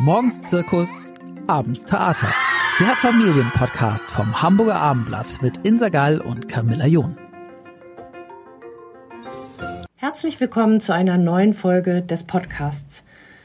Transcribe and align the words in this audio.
Morgens 0.00 0.40
Zirkus, 0.40 1.12
abends 1.48 1.84
Theater. 1.84 2.32
Der 2.78 2.94
Familienpodcast 2.94 4.08
vom 4.08 4.40
Hamburger 4.40 4.76
Abendblatt 4.76 5.42
mit 5.42 5.66
Insa 5.66 5.88
Gall 5.88 6.20
und 6.20 6.48
Camilla 6.48 6.86
John. 6.86 7.18
Herzlich 9.96 10.40
willkommen 10.40 10.80
zu 10.80 10.94
einer 10.94 11.18
neuen 11.18 11.52
Folge 11.52 12.00
des 12.00 12.22
Podcasts. 12.22 13.02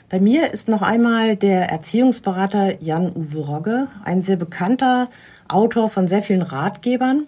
Bei 0.09 0.19
mir 0.19 0.53
ist 0.53 0.67
noch 0.67 0.83
einmal 0.83 1.35
der 1.35 1.71
Erziehungsberater 1.71 2.79
Jan-Uwe 2.83 3.39
Rogge, 3.39 3.87
ein 4.05 4.21
sehr 4.21 4.37
bekannter 4.37 5.09
Autor 5.47 5.89
von 5.89 6.07
sehr 6.07 6.21
vielen 6.21 6.43
Ratgebern 6.43 7.25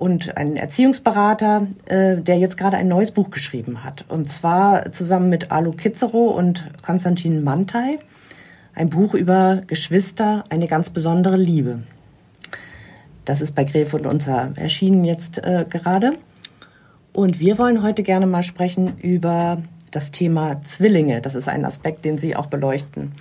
und 0.00 0.38
ein 0.38 0.56
Erziehungsberater, 0.56 1.66
äh, 1.84 2.16
der 2.16 2.38
jetzt 2.38 2.56
gerade 2.56 2.78
ein 2.78 2.88
neues 2.88 3.10
Buch 3.10 3.30
geschrieben 3.30 3.84
hat. 3.84 4.06
Und 4.08 4.30
zwar 4.30 4.92
zusammen 4.92 5.28
mit 5.28 5.52
Alu 5.52 5.72
Kizero 5.72 6.30
und 6.30 6.64
Konstantin 6.82 7.44
Mantei. 7.44 7.98
Ein 8.74 8.88
Buch 8.88 9.12
über 9.12 9.60
Geschwister, 9.66 10.44
eine 10.48 10.68
ganz 10.68 10.88
besondere 10.88 11.36
Liebe. 11.36 11.82
Das 13.26 13.42
ist 13.42 13.54
bei 13.54 13.64
Gräfe 13.64 13.98
und 13.98 14.06
Unser 14.06 14.52
erschienen 14.56 15.04
jetzt 15.04 15.44
äh, 15.44 15.66
gerade. 15.68 16.12
Und 17.12 17.38
wir 17.38 17.58
wollen 17.58 17.82
heute 17.82 18.02
gerne 18.02 18.26
mal 18.26 18.42
sprechen 18.42 18.96
über 19.02 19.62
das 19.90 20.12
Thema 20.12 20.62
Zwillinge. 20.64 21.20
Das 21.20 21.34
ist 21.34 21.48
ein 21.48 21.66
Aspekt, 21.66 22.06
den 22.06 22.16
Sie 22.16 22.34
auch 22.34 22.46
beleuchten. 22.46 23.12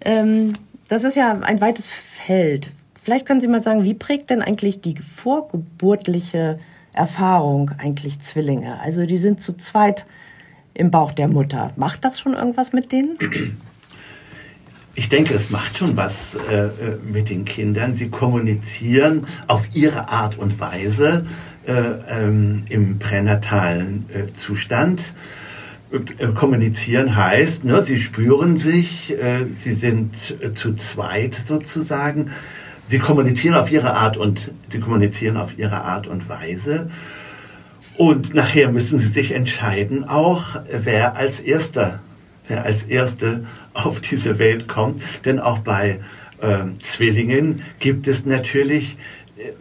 Ähm, 0.00 0.52
das 0.86 1.02
ist 1.02 1.16
ja 1.16 1.40
ein 1.40 1.60
weites 1.60 1.90
Feld. 1.90 2.70
Vielleicht 3.02 3.26
können 3.26 3.40
Sie 3.40 3.48
mal 3.48 3.60
sagen, 3.60 3.84
wie 3.84 3.94
prägt 3.94 4.30
denn 4.30 4.42
eigentlich 4.42 4.80
die 4.80 4.96
vorgeburtliche 4.96 6.58
Erfahrung 6.92 7.70
eigentlich 7.78 8.20
Zwillinge? 8.20 8.78
Also 8.80 9.06
die 9.06 9.16
sind 9.16 9.40
zu 9.40 9.56
zweit 9.56 10.04
im 10.74 10.90
Bauch 10.90 11.12
der 11.12 11.28
Mutter. 11.28 11.68
Macht 11.76 12.04
das 12.04 12.20
schon 12.20 12.34
irgendwas 12.34 12.72
mit 12.72 12.92
denen? 12.92 13.18
Ich 14.94 15.08
denke, 15.08 15.34
es 15.34 15.50
macht 15.50 15.78
schon 15.78 15.96
was 15.96 16.36
äh, 16.50 16.64
äh 16.64 16.70
mit 17.10 17.30
den 17.30 17.44
Kindern. 17.44 17.96
Sie 17.96 18.10
kommunizieren 18.10 19.26
auf 19.46 19.68
ihre 19.72 20.08
Art 20.08 20.36
und 20.36 20.60
Weise 20.60 21.26
äh, 21.66 21.72
ähm, 21.72 22.62
im 22.68 22.98
pränatalen 22.98 24.06
äh, 24.12 24.32
Zustand. 24.32 25.14
Äh, 25.90 26.26
kommunizieren 26.34 27.16
heißt, 27.16 27.64
ne, 27.64 27.80
sie 27.82 28.00
spüren 28.00 28.56
sich, 28.56 29.12
äh, 29.12 29.46
sie 29.58 29.74
sind 29.74 30.36
zu 30.52 30.74
zweit 30.74 31.34
sozusagen 31.34 32.30
sie 32.90 32.98
kommunizieren 32.98 33.54
auf 33.54 33.70
ihre 33.70 33.94
Art 33.94 34.16
und 34.16 34.50
sie 34.68 34.80
kommunizieren 34.80 35.36
auf 35.36 35.56
ihre 35.56 35.82
Art 35.82 36.08
und 36.08 36.28
Weise. 36.28 36.90
Und 37.96 38.34
nachher 38.34 38.72
müssen 38.72 38.98
sie 38.98 39.08
sich 39.08 39.30
entscheiden, 39.32 40.04
auch 40.04 40.60
wer 40.68 41.16
als 41.16 41.38
erster, 41.38 42.00
wer 42.48 42.64
als 42.64 42.82
erste 42.82 43.44
auf 43.74 44.00
diese 44.00 44.40
Welt 44.40 44.66
kommt. 44.66 45.02
Denn 45.24 45.38
auch 45.38 45.60
bei 45.60 46.00
äh, 46.40 46.74
Zwillingen 46.80 47.62
gibt 47.78 48.08
es 48.08 48.26
natürlich 48.26 48.96
äh, 49.36 49.52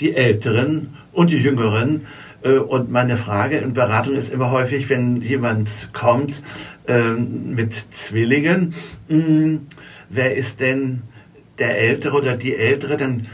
die 0.00 0.14
Älteren 0.14 0.94
und 1.12 1.30
die 1.30 1.38
Jüngeren. 1.38 2.06
Äh, 2.42 2.52
und 2.52 2.90
meine 2.90 3.18
Frage 3.18 3.58
in 3.58 3.74
Beratung 3.74 4.14
ist 4.14 4.32
immer 4.32 4.50
häufig, 4.52 4.88
wenn 4.88 5.20
jemand 5.20 5.90
kommt 5.92 6.42
äh, 6.86 7.10
mit 7.10 7.74
Zwillingen, 7.90 8.74
mh, 9.08 9.16
hm, 9.16 9.66
wer 10.08 10.34
ist 10.34 10.60
denn 10.60 11.02
der 11.58 11.78
Ältere 11.78 12.16
oder 12.16 12.36
die 12.36 12.56
Ältere, 12.56 12.96
dann 12.96 13.26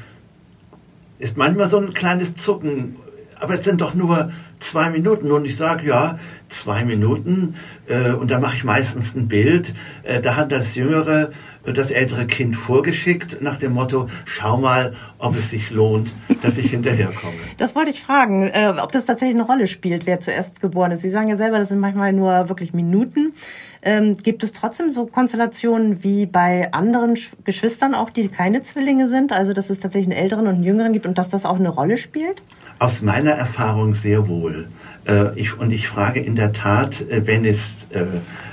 ist 1.19 1.37
manchmal 1.37 1.69
so 1.69 1.79
ein 1.79 1.95
kleines 1.95 2.35
Zucken. 2.35 2.97
Aber 3.39 3.55
es 3.55 3.65
sind 3.65 3.81
doch 3.81 3.95
nur 3.95 4.33
zwei 4.65 4.91
Minuten. 4.91 5.31
Und 5.31 5.45
ich 5.45 5.57
sage, 5.57 5.87
ja, 5.87 6.19
zwei 6.49 6.85
Minuten. 6.85 7.55
Äh, 7.87 8.13
und 8.13 8.31
da 8.31 8.39
mache 8.39 8.57
ich 8.57 8.65
meistens 8.65 9.15
ein 9.15 9.29
Bild. 9.29 9.75
Äh, 10.03 10.21
da 10.21 10.37
hat 10.37 10.53
das 10.53 10.75
jüngere, 10.75 11.31
das 11.65 11.91
ältere 11.91 12.27
Kind 12.27 12.57
vorgeschickt 12.57 13.43
nach 13.43 13.59
dem 13.59 13.73
Motto, 13.73 14.09
schau 14.25 14.57
mal, 14.57 14.95
ob 15.19 15.37
es 15.37 15.51
sich 15.51 15.71
lohnt, 15.71 16.15
dass 16.43 16.59
ich 16.59 16.71
hinterherkomme. 16.71 17.35
Das 17.57 17.77
wollte 17.77 17.91
ich 17.91 18.03
fragen, 18.03 18.49
äh, 18.49 18.75
ob 18.83 18.91
das 18.91 19.07
tatsächlich 19.07 19.37
eine 19.37 19.47
Rolle 19.47 19.67
spielt, 19.67 20.07
wer 20.07 20.19
zuerst 20.19 20.61
geboren 20.61 20.93
ist. 20.93 21.03
Sie 21.03 21.11
sagen 21.11 21.29
ja 21.29 21.37
selber, 21.37 21.59
das 21.59 21.69
sind 21.69 21.79
manchmal 21.79 22.13
nur 22.13 22.49
wirklich 22.49 22.75
Minuten. 22.75 23.33
Ähm, 23.83 24.17
gibt 24.17 24.43
es 24.43 24.53
trotzdem 24.53 24.91
so 24.91 25.07
Konstellationen 25.07 26.03
wie 26.03 26.27
bei 26.27 26.73
anderen 26.73 27.17
Sch 27.17 27.33
Geschwistern 27.45 27.95
auch, 27.95 28.11
die 28.11 28.29
keine 28.29 28.63
Zwillinge 28.63 29.09
sind? 29.09 29.31
Also, 29.33 29.53
dass 29.53 29.71
es 29.71 29.79
tatsächlich 29.79 30.13
einen 30.13 30.23
älteren 30.23 30.47
und 30.47 30.55
einen 30.55 30.65
jüngeren 30.65 30.93
gibt 30.95 31.07
und 31.07 31.19
dass 31.19 31.29
das 31.29 31.45
auch 31.45 31.59
eine 31.59 31.69
Rolle 31.69 31.99
spielt? 31.99 32.43
Aus 32.85 33.01
meiner 33.01 33.31
Erfahrung 33.31 33.95
sehr 33.95 34.29
wohl. 34.29 34.69
Äh, 35.07 35.35
ich, 35.41 35.59
und 35.59 35.73
ich 35.73 35.89
frage 35.89 36.21
in 36.21 36.37
der 36.37 36.53
Tat, 36.53 37.01
äh, 37.01 37.27
wenn 37.27 37.47
es, 37.47 37.87
äh, 37.93 38.05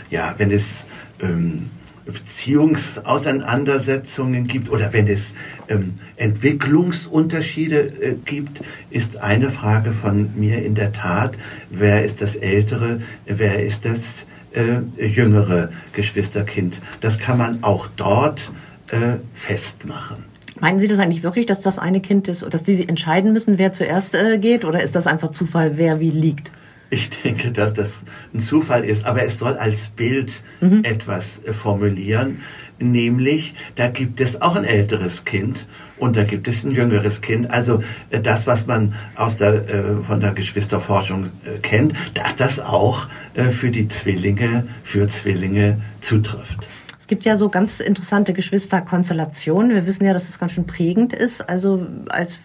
ja, 0.09 0.35
wenn 0.37 0.51
es 0.51 0.85
ähm, 1.21 1.69
Beziehungsauseinandersetzungen 2.05 4.47
gibt 4.47 4.69
oder 4.69 4.93
wenn 4.93 5.09
es 5.09 5.33
ähm, 5.67 5.95
Entwicklungsunterschiede 6.15 7.81
äh, 7.81 8.15
gibt, 8.23 8.61
ist 8.89 9.17
eine 9.17 9.49
Frage 9.49 9.91
von 9.91 10.29
mir 10.39 10.63
in 10.63 10.75
der 10.75 10.93
Tat, 10.93 11.37
wer 11.69 12.05
ist 12.05 12.21
das 12.21 12.37
ältere, 12.37 13.01
wer 13.25 13.61
ist 13.61 13.83
das 13.83 14.25
äh, 14.53 14.79
jüngere 15.05 15.71
Geschwisterkind. 15.91 16.81
Das 17.01 17.19
kann 17.19 17.37
man 17.37 17.65
auch 17.65 17.89
dort 17.97 18.49
äh, 18.91 19.17
festmachen. 19.33 20.30
Meinen 20.61 20.77
Sie 20.77 20.87
das 20.87 20.99
eigentlich 20.99 21.23
wirklich, 21.23 21.47
dass 21.47 21.61
das 21.61 21.79
eine 21.79 22.01
Kind 22.01 22.27
ist, 22.27 22.45
dass 22.47 22.63
Sie 22.63 22.87
entscheiden 22.87 23.33
müssen, 23.33 23.57
wer 23.57 23.73
zuerst 23.73 24.13
äh, 24.13 24.37
geht, 24.37 24.63
oder 24.63 24.83
ist 24.83 24.95
das 24.95 25.07
einfach 25.07 25.31
Zufall, 25.31 25.77
wer 25.77 25.99
wie 25.99 26.11
liegt? 26.11 26.51
Ich 26.91 27.09
denke, 27.09 27.51
dass 27.51 27.73
das 27.73 28.03
ein 28.31 28.39
Zufall 28.39 28.85
ist, 28.85 29.05
aber 29.05 29.23
es 29.23 29.39
soll 29.39 29.57
als 29.57 29.87
Bild 29.87 30.43
mhm. 30.59 30.83
etwas 30.83 31.41
äh, 31.45 31.51
formulieren, 31.51 32.41
nämlich 32.77 33.55
da 33.75 33.87
gibt 33.87 34.21
es 34.21 34.39
auch 34.41 34.55
ein 34.55 34.63
älteres 34.63 35.25
Kind 35.25 35.65
und 35.97 36.15
da 36.15 36.25
gibt 36.25 36.47
es 36.47 36.63
ein 36.63 36.71
jüngeres 36.71 37.21
Kind. 37.21 37.49
Also 37.49 37.81
äh, 38.11 38.19
das, 38.19 38.45
was 38.45 38.67
man 38.67 38.93
aus 39.15 39.37
der, 39.37 39.67
äh, 39.67 40.03
von 40.05 40.19
der 40.19 40.33
Geschwisterforschung 40.33 41.31
kennt, 41.63 41.93
dass 42.13 42.35
das 42.35 42.59
auch 42.59 43.07
für 43.33 43.71
die 43.71 43.87
Zwillinge, 43.87 44.67
für 44.83 45.07
Zwillinge 45.07 45.81
zutrifft. 46.01 46.67
Es 47.11 47.13
gibt 47.13 47.25
ja 47.25 47.35
so 47.35 47.49
ganz 47.49 47.81
interessante 47.81 48.31
Geschwisterkonstellationen. 48.31 49.71
Wir 49.71 49.85
wissen 49.85 50.05
ja, 50.05 50.13
dass 50.13 50.29
es 50.29 50.39
ganz 50.39 50.53
schön 50.53 50.65
prägend 50.65 51.11
ist. 51.11 51.41
Also 51.41 51.85
als 52.07 52.39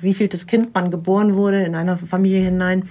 wievieltes 0.00 0.46
Kind 0.46 0.72
man 0.76 0.92
geboren 0.92 1.34
wurde 1.34 1.64
in 1.64 1.74
einer 1.74 1.96
Familie 1.96 2.38
hinein. 2.38 2.88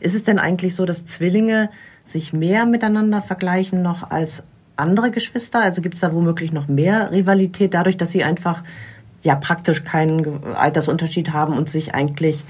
Ist 0.00 0.16
es 0.16 0.24
denn 0.24 0.40
eigentlich 0.40 0.74
so, 0.74 0.84
dass 0.84 1.06
Zwillinge 1.06 1.70
sich 2.02 2.32
mehr 2.32 2.66
miteinander 2.66 3.22
vergleichen 3.22 3.82
noch 3.82 4.10
als 4.10 4.42
andere 4.74 5.12
Geschwister? 5.12 5.60
Also 5.60 5.80
gibt 5.80 5.94
es 5.94 6.00
da 6.00 6.12
womöglich 6.12 6.50
noch 6.50 6.66
mehr 6.66 7.12
Rivalität 7.12 7.72
dadurch, 7.72 7.96
dass 7.96 8.10
sie 8.10 8.24
einfach 8.24 8.64
ja 9.22 9.36
praktisch 9.36 9.84
keinen 9.84 10.42
Altersunterschied 10.56 11.32
haben 11.32 11.56
und 11.56 11.70
sich 11.70 11.94
eigentlich 11.94 12.44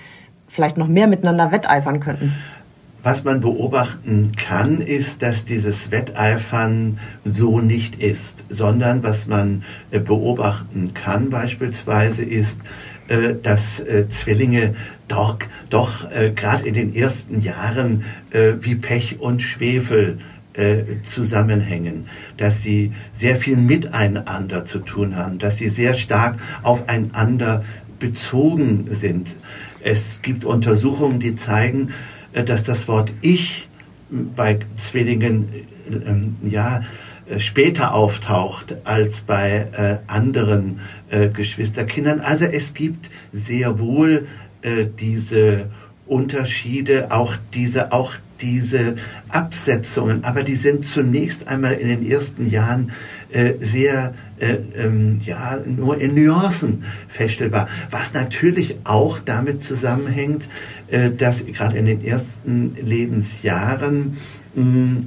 vielleicht 0.49 0.79
noch 0.79 0.89
mehr 0.89 1.09
miteinander 1.09 1.53
wetteifern 1.53 2.01
könnten? 2.01 2.33
Was 3.05 3.23
man 3.23 3.43
beobachten 3.43 4.33
kann, 4.35 4.81
ist, 4.81 5.21
dass 5.21 5.45
dieses 5.45 5.91
Wetteifern 5.91 6.99
so 7.23 7.61
nicht 7.61 8.03
ist, 8.03 8.47
sondern 8.49 9.03
was 9.03 9.27
man 9.27 9.63
äh, 9.91 9.99
beobachten 10.01 10.95
kann 10.95 11.29
beispielsweise 11.29 12.25
ist, 12.25 12.57
äh, 13.09 13.35
dass 13.35 13.79
äh, 13.79 14.09
Zwillinge 14.09 14.75
doch, 15.07 15.37
doch 15.69 16.09
gerade 16.35 16.67
in 16.67 16.73
den 16.73 16.95
ersten 16.95 17.43
Jahren 17.43 18.05
wie 18.33 18.75
Pech 18.75 19.21
und 19.21 19.43
Schwefel 19.43 20.19
zusammenhängen, 21.03 22.07
dass 22.39 22.63
sie 22.63 22.93
sehr 23.13 23.37
viel 23.37 23.59
miteinander 23.59 24.65
zu 24.65 24.79
tun 24.79 25.15
haben, 25.17 25.39
dass 25.39 25.59
sie 25.59 25.69
sehr 25.69 25.93
stark 25.93 26.41
aufeinander 26.63 27.65
bezogen 27.99 28.87
sind. 28.89 29.37
Es 29.83 30.23
gibt 30.23 30.47
Untersuchungen, 30.47 31.21
die 31.21 31.35
zeigen, 31.35 31.93
dass 32.43 32.63
das 32.63 32.89
Wort 32.89 33.13
Ich 33.21 33.69
bei 34.11 34.59
Zwillingen 34.77 35.49
äh, 35.53 36.49
ja, 36.49 36.83
später 37.39 37.95
auftaucht 37.95 38.77
als 38.85 39.23
bei 39.23 39.67
äh, 39.73 39.97
anderen 40.07 40.81
äh, 41.11 41.29
Geschwisterkindern. 41.29 42.21
Also 42.21 42.45
es 42.45 42.75
gibt 42.75 43.11
sehr 43.33 43.79
wohl 43.79 44.27
äh, 44.63 44.87
diese 44.99 45.71
Unterschiede, 46.07 47.11
auch 47.11 47.37
diese, 47.55 47.93
auch 47.93 48.15
diese 48.41 48.97
Absetzungen, 49.31 50.25
aber 50.25 50.43
die 50.43 50.57
sind 50.57 50.85
zunächst 50.85 51.49
einmal 51.49 51.75
in 51.75 51.89
den 51.89 52.09
ersten 52.09 52.51
Jahren 52.51 52.93
äh, 53.31 53.55
sehr, 53.61 54.13
äh, 54.39 54.57
ähm, 54.77 55.21
ja, 55.25 55.59
nur 55.65 56.01
in 56.01 56.15
Nuancen 56.15 56.85
feststellbar. 57.09 57.69
Was 57.91 58.15
natürlich 58.15 58.77
auch 58.85 59.19
damit 59.19 59.63
zusammenhängt, 59.63 60.49
äh, 60.89 61.11
dass 61.11 61.45
gerade 61.47 61.79
in 61.79 61.87
den 61.87 62.05
ersten 62.05 62.75
Lebensjahren 62.75 64.19
mh, 64.55 65.03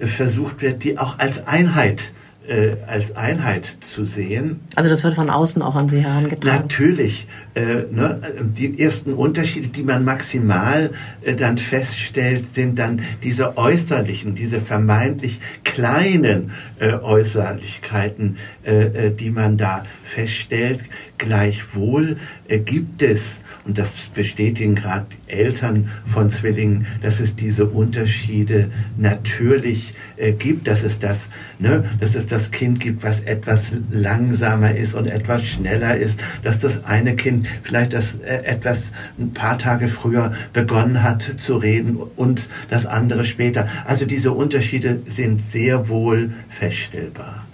versucht 0.00 0.62
wird, 0.62 0.84
die 0.84 0.98
auch 0.98 1.18
als 1.18 1.46
Einheit 1.46 2.12
äh, 2.48 2.76
als 2.86 3.16
Einheit 3.16 3.64
zu 3.80 4.04
sehen. 4.04 4.60
Also 4.74 4.88
das 4.88 5.04
wird 5.04 5.14
von 5.14 5.30
außen 5.30 5.62
auch 5.62 5.74
an 5.74 5.88
Sie 5.88 6.00
herangetragen? 6.00 6.62
Natürlich. 6.62 7.26
Äh, 7.54 7.84
ne, 7.90 8.20
die 8.40 8.80
ersten 8.80 9.14
Unterschiede, 9.14 9.68
die 9.68 9.82
man 9.82 10.04
maximal 10.04 10.90
äh, 11.22 11.34
dann 11.34 11.58
feststellt, 11.58 12.54
sind 12.54 12.78
dann 12.78 13.02
diese 13.22 13.56
äußerlichen, 13.56 14.34
diese 14.34 14.60
vermeintlich 14.60 15.40
kleinen 15.64 16.52
äh, 16.78 16.92
Äußerlichkeiten, 16.92 18.36
äh, 18.64 19.06
äh, 19.06 19.10
die 19.14 19.30
man 19.30 19.56
da 19.56 19.84
feststellt. 20.04 20.84
Gleichwohl 21.18 22.18
gibt 22.48 23.02
es 23.02 23.40
und 23.66 23.78
das 23.78 23.94
bestätigen 24.14 24.76
gerade 24.76 25.06
Eltern 25.26 25.90
von 26.06 26.30
Zwillingen, 26.30 26.86
dass 27.02 27.20
es 27.20 27.34
diese 27.34 27.66
Unterschiede 27.66 28.70
natürlich 28.96 29.94
äh, 30.16 30.32
gibt, 30.32 30.68
dass 30.68 30.84
es 30.84 30.98
das, 30.98 31.28
ne, 31.58 31.84
dass 31.98 32.14
es 32.14 32.26
das 32.26 32.50
Kind 32.50 32.78
gibt, 32.80 33.02
was 33.02 33.20
etwas 33.20 33.72
langsamer 33.90 34.74
ist 34.74 34.94
und 34.94 35.06
etwas 35.06 35.44
schneller 35.44 35.96
ist, 35.96 36.20
dass 36.44 36.60
das 36.60 36.84
eine 36.84 37.16
Kind 37.16 37.46
vielleicht 37.62 37.92
das 37.92 38.14
äh, 38.14 38.44
etwas 38.44 38.92
ein 39.18 39.32
paar 39.32 39.58
Tage 39.58 39.88
früher 39.88 40.32
begonnen 40.52 41.02
hat 41.02 41.22
zu 41.36 41.56
reden 41.56 41.96
und 41.96 42.48
das 42.70 42.86
andere 42.86 43.24
später. 43.24 43.68
Also 43.84 44.06
diese 44.06 44.32
Unterschiede 44.32 45.00
sind 45.06 45.40
sehr 45.40 45.88
wohl 45.88 46.32
feststellbar. 46.48 47.45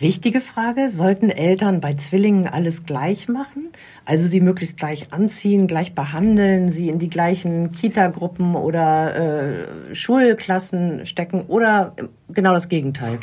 Wichtige 0.00 0.40
Frage, 0.40 0.88
sollten 0.88 1.28
Eltern 1.28 1.82
bei 1.82 1.92
Zwillingen 1.92 2.46
alles 2.46 2.86
gleich 2.86 3.28
machen? 3.28 3.68
Also 4.06 4.26
sie 4.26 4.40
möglichst 4.40 4.78
gleich 4.78 5.12
anziehen, 5.12 5.66
gleich 5.66 5.94
behandeln, 5.94 6.70
sie 6.70 6.88
in 6.88 6.98
die 6.98 7.10
gleichen 7.10 7.70
Kita-Gruppen 7.72 8.56
oder 8.56 9.14
äh, 9.90 9.94
Schulklassen 9.94 11.04
stecken 11.04 11.42
oder 11.48 11.94
genau 12.30 12.54
das 12.54 12.70
Gegenteil? 12.70 13.18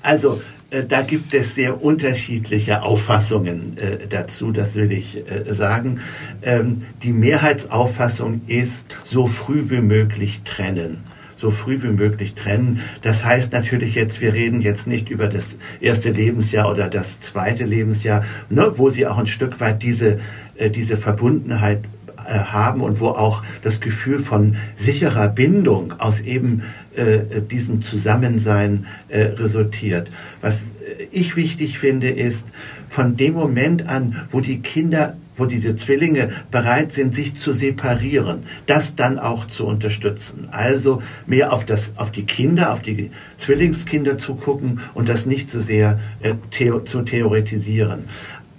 Also 0.00 0.40
äh, 0.70 0.84
da 0.84 1.02
gibt 1.02 1.34
es 1.34 1.54
sehr 1.54 1.82
unterschiedliche 1.82 2.82
Auffassungen 2.82 3.76
äh, 3.76 4.06
dazu, 4.08 4.52
das 4.52 4.74
will 4.74 4.90
ich 4.92 5.30
äh, 5.30 5.52
sagen. 5.52 6.00
Ähm, 6.40 6.86
die 7.02 7.12
Mehrheitsauffassung 7.12 8.40
ist, 8.46 8.86
so 9.04 9.26
früh 9.26 9.68
wie 9.68 9.82
möglich 9.82 10.40
trennen 10.44 11.04
so 11.36 11.50
früh 11.50 11.82
wie 11.82 11.88
möglich 11.88 12.34
trennen. 12.34 12.80
Das 13.02 13.24
heißt 13.24 13.52
natürlich 13.52 13.94
jetzt, 13.94 14.20
wir 14.20 14.34
reden 14.34 14.60
jetzt 14.60 14.86
nicht 14.86 15.10
über 15.10 15.28
das 15.28 15.54
erste 15.80 16.10
Lebensjahr 16.10 16.70
oder 16.70 16.88
das 16.88 17.20
zweite 17.20 17.64
Lebensjahr, 17.64 18.24
ne, 18.48 18.72
wo 18.76 18.88
sie 18.88 19.06
auch 19.06 19.18
ein 19.18 19.26
Stück 19.26 19.60
weit 19.60 19.82
diese, 19.82 20.18
äh, 20.56 20.70
diese 20.70 20.96
Verbundenheit 20.96 21.84
haben 22.34 22.80
und 22.80 23.00
wo 23.00 23.08
auch 23.08 23.42
das 23.62 23.80
Gefühl 23.80 24.18
von 24.18 24.56
sicherer 24.74 25.28
Bindung 25.28 25.94
aus 25.98 26.20
eben 26.20 26.62
äh, 26.94 27.42
diesem 27.42 27.80
Zusammensein 27.80 28.86
äh, 29.08 29.22
resultiert. 29.22 30.10
Was 30.40 30.62
äh, 30.62 31.04
ich 31.10 31.36
wichtig 31.36 31.78
finde, 31.78 32.08
ist, 32.08 32.46
von 32.88 33.16
dem 33.16 33.34
Moment 33.34 33.88
an, 33.88 34.26
wo 34.30 34.40
die 34.40 34.60
Kinder 34.60 35.16
wo 35.36 35.44
diese 35.44 35.76
Zwillinge 35.76 36.30
bereit 36.50 36.92
sind, 36.92 37.14
sich 37.14 37.34
zu 37.34 37.52
separieren, 37.52 38.40
das 38.66 38.96
dann 38.96 39.18
auch 39.18 39.46
zu 39.46 39.66
unterstützen. 39.66 40.48
Also 40.50 41.02
mehr 41.26 41.52
auf, 41.52 41.66
das, 41.66 41.92
auf 41.96 42.10
die 42.10 42.24
Kinder, 42.24 42.72
auf 42.72 42.80
die 42.80 43.10
Zwillingskinder 43.36 44.18
zu 44.18 44.34
gucken 44.34 44.80
und 44.94 45.08
das 45.08 45.26
nicht 45.26 45.50
so 45.50 45.60
sehr 45.60 46.00
äh, 46.22 46.34
theo 46.50 46.80
zu 46.80 47.02
theoretisieren. 47.02 48.04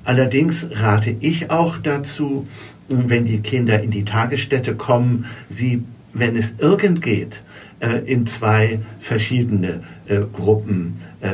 Allerdings 0.04 0.68
rate 0.72 1.16
ich 1.20 1.50
auch 1.52 1.78
dazu, 1.78 2.48
wenn 2.90 3.26
die 3.26 3.40
Kinder 3.40 3.82
in 3.82 3.92
die 3.92 4.06
Tagesstätte 4.06 4.76
kommen, 4.76 5.26
sie, 5.50 5.84
wenn 6.14 6.36
es 6.36 6.54
irgend 6.60 7.02
geht, 7.02 7.44
äh, 7.80 8.00
in 8.12 8.26
zwei 8.26 8.80
verschiedene 9.00 9.82
äh, 10.08 10.22
Gruppen 10.34 10.98
äh, 11.22 11.30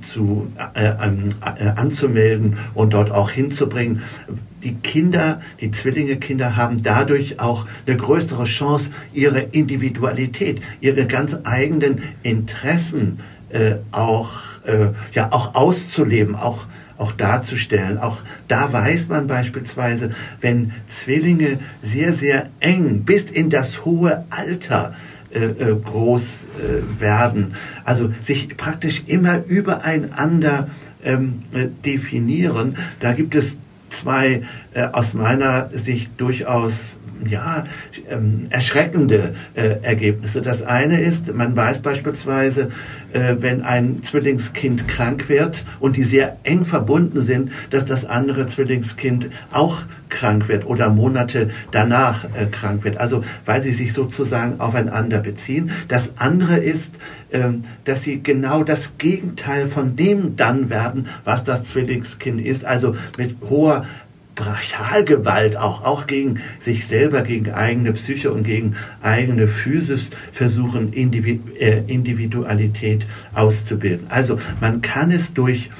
zu, 0.00 0.50
äh, 0.74 0.86
äh, 0.86 1.68
anzumelden 1.76 2.56
und 2.74 2.94
dort 2.94 3.10
auch 3.10 3.30
hinzubringen. 3.30 4.02
Die 4.62 4.74
Kinder, 4.76 5.42
die 5.60 5.70
Zwillinge-Kinder 5.70 6.56
haben 6.56 6.82
dadurch 6.82 7.38
auch 7.38 7.66
eine 7.86 7.98
größere 7.98 8.44
Chance, 8.44 8.90
ihre 9.12 9.40
Individualität, 9.40 10.62
ihre 10.80 11.06
ganz 11.06 11.36
eigenen 11.44 12.02
Interessen 12.22 13.18
äh, 13.50 13.74
auch, 13.90 14.32
ja, 15.12 15.30
auch 15.30 15.54
auszuleben, 15.54 16.36
auch 16.36 16.66
auch 16.98 17.12
darzustellen. 17.12 17.98
Auch 17.98 18.22
da 18.48 18.72
weiß 18.72 19.08
man 19.08 19.26
beispielsweise, 19.26 20.10
wenn 20.40 20.72
Zwillinge 20.86 21.58
sehr, 21.82 22.12
sehr 22.12 22.48
eng 22.60 23.02
bis 23.04 23.30
in 23.30 23.50
das 23.50 23.84
hohe 23.84 24.24
Alter 24.30 24.94
äh, 25.34 25.46
äh, 25.46 25.76
groß 25.76 26.46
äh, 26.60 27.00
werden. 27.00 27.54
Also 27.84 28.10
sich 28.22 28.56
praktisch 28.56 29.02
immer 29.06 29.44
übereinander 29.44 30.68
ähm, 31.02 31.42
definieren. 31.84 32.76
Da 33.00 33.12
gibt 33.12 33.34
es 33.34 33.58
zwei 33.90 34.42
aus 34.92 35.12
meiner 35.12 35.68
Sicht 35.68 36.10
durchaus 36.16 36.96
ja, 37.26 37.64
ähm, 38.10 38.46
erschreckende 38.50 39.34
äh, 39.54 39.76
Ergebnisse. 39.82 40.42
Das 40.42 40.62
eine 40.62 41.00
ist, 41.00 41.34
man 41.34 41.56
weiß 41.56 41.80
beispielsweise, 41.80 42.70
äh, 43.12 43.36
wenn 43.38 43.62
ein 43.62 44.02
Zwillingskind 44.02 44.88
krank 44.88 45.28
wird 45.28 45.64
und 45.80 45.96
die 45.96 46.02
sehr 46.02 46.36
eng 46.44 46.64
verbunden 46.64 47.22
sind, 47.22 47.52
dass 47.70 47.84
das 47.84 48.04
andere 48.04 48.46
Zwillingskind 48.46 49.30
auch 49.52 49.82
krank 50.08 50.48
wird 50.48 50.66
oder 50.66 50.90
Monate 50.90 51.50
danach 51.70 52.24
äh, 52.24 52.46
krank 52.50 52.84
wird. 52.84 52.98
Also 52.98 53.24
weil 53.44 53.62
sie 53.62 53.72
sich 53.72 53.92
sozusagen 53.92 54.60
aufeinander 54.60 55.18
beziehen. 55.18 55.70
Das 55.88 56.12
andere 56.16 56.56
ist, 56.56 56.94
ähm, 57.32 57.64
dass 57.84 58.02
sie 58.02 58.22
genau 58.22 58.62
das 58.62 58.92
Gegenteil 58.98 59.66
von 59.66 59.96
dem 59.96 60.36
dann 60.36 60.70
werden, 60.70 61.08
was 61.24 61.44
das 61.44 61.64
Zwillingskind 61.64 62.40
ist. 62.40 62.64
Also 62.64 62.94
mit 63.18 63.36
hoher 63.48 63.84
Brachialgewalt 64.34 65.56
auch, 65.56 65.84
auch 65.84 66.06
gegen 66.06 66.40
sich 66.58 66.86
selber, 66.86 67.22
gegen 67.22 67.52
eigene 67.52 67.92
Psyche 67.92 68.32
und 68.32 68.44
gegen 68.44 68.74
eigene 69.02 69.48
Physis 69.48 70.10
versuchen, 70.32 70.92
äh, 70.92 71.82
Individualität 71.86 73.06
auszubilden. 73.32 74.06
Also 74.08 74.38
man 74.60 74.82
kann 74.82 75.10
es 75.10 75.34
durch, 75.34 75.70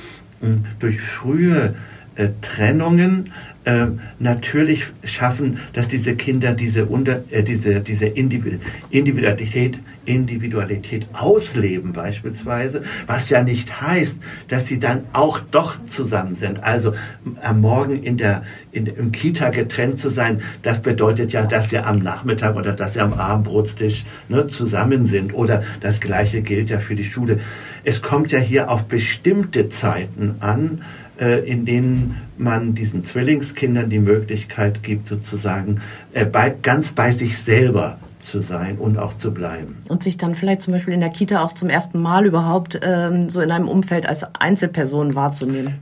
hm, 0.40 0.64
durch 0.78 1.00
frühe 1.00 1.74
äh, 2.16 2.28
Trennungen 2.40 3.32
äh, 3.64 3.86
natürlich 4.18 4.84
schaffen, 5.04 5.58
dass 5.72 5.88
diese 5.88 6.16
Kinder 6.16 6.52
diese, 6.52 6.86
unter, 6.86 7.22
äh, 7.30 7.42
diese, 7.42 7.80
diese 7.80 8.06
Individualität 8.06 9.78
Individualität 10.06 11.06
ausleben 11.12 11.92
beispielsweise, 11.92 12.82
was 13.06 13.28
ja 13.30 13.42
nicht 13.42 13.80
heißt, 13.80 14.18
dass 14.48 14.66
sie 14.66 14.78
dann 14.78 15.04
auch 15.12 15.38
doch 15.38 15.82
zusammen 15.84 16.34
sind. 16.34 16.62
Also 16.62 16.94
am 17.42 17.60
Morgen 17.60 18.02
in 18.02 18.16
der, 18.16 18.42
in, 18.72 18.86
im 18.86 19.12
Kita 19.12 19.50
getrennt 19.50 19.98
zu 19.98 20.08
sein, 20.08 20.42
das 20.62 20.82
bedeutet 20.82 21.32
ja, 21.32 21.44
dass 21.46 21.70
sie 21.70 21.78
am 21.78 21.96
Nachmittag 21.96 22.56
oder 22.56 22.72
dass 22.72 22.94
sie 22.94 23.00
am 23.00 23.14
Abendbrotstisch 23.14 24.04
ne, 24.28 24.46
zusammen 24.46 25.04
sind. 25.04 25.34
Oder 25.34 25.62
das 25.80 26.00
Gleiche 26.00 26.42
gilt 26.42 26.70
ja 26.70 26.78
für 26.78 26.94
die 26.94 27.04
Schule. 27.04 27.40
Es 27.84 28.02
kommt 28.02 28.32
ja 28.32 28.38
hier 28.38 28.70
auf 28.70 28.84
bestimmte 28.84 29.68
Zeiten 29.68 30.36
an, 30.40 30.82
in 31.18 31.64
denen 31.64 32.16
man 32.36 32.74
diesen 32.74 33.04
Zwillingskindern 33.04 33.90
die 33.90 33.98
Möglichkeit 33.98 34.82
gibt, 34.82 35.06
sozusagen 35.08 35.80
äh, 36.12 36.24
bei, 36.24 36.50
ganz 36.50 36.92
bei 36.92 37.10
sich 37.10 37.38
selber 37.38 37.98
zu 38.18 38.40
sein 38.40 38.78
und 38.78 38.98
auch 38.98 39.14
zu 39.16 39.32
bleiben. 39.32 39.76
Und 39.88 40.02
sich 40.02 40.16
dann 40.16 40.34
vielleicht 40.34 40.62
zum 40.62 40.72
Beispiel 40.72 40.94
in 40.94 41.00
der 41.00 41.10
Kita 41.10 41.42
auch 41.42 41.52
zum 41.52 41.68
ersten 41.68 42.00
Mal 42.00 42.26
überhaupt 42.26 42.80
ähm, 42.82 43.28
so 43.28 43.40
in 43.40 43.50
einem 43.50 43.68
Umfeld 43.68 44.06
als 44.06 44.24
Einzelperson 44.34 45.14
wahrzunehmen. 45.14 45.74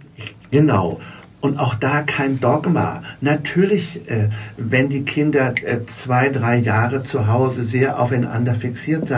Genau. 0.51 1.01
Und 1.41 1.59
auch 1.59 1.75
da 1.75 2.03
kein 2.03 2.39
Dogma. 2.39 3.03
Natürlich, 3.21 4.09
äh, 4.09 4.29
wenn 4.57 4.89
die 4.89 5.03
Kinder 5.03 5.55
äh, 5.65 5.85
zwei, 5.87 6.29
drei 6.29 6.57
Jahre 6.57 7.03
zu 7.03 7.27
Hause 7.27 7.65
sehr 7.65 8.01
aufeinander 8.01 8.55
fixiert 8.55 9.11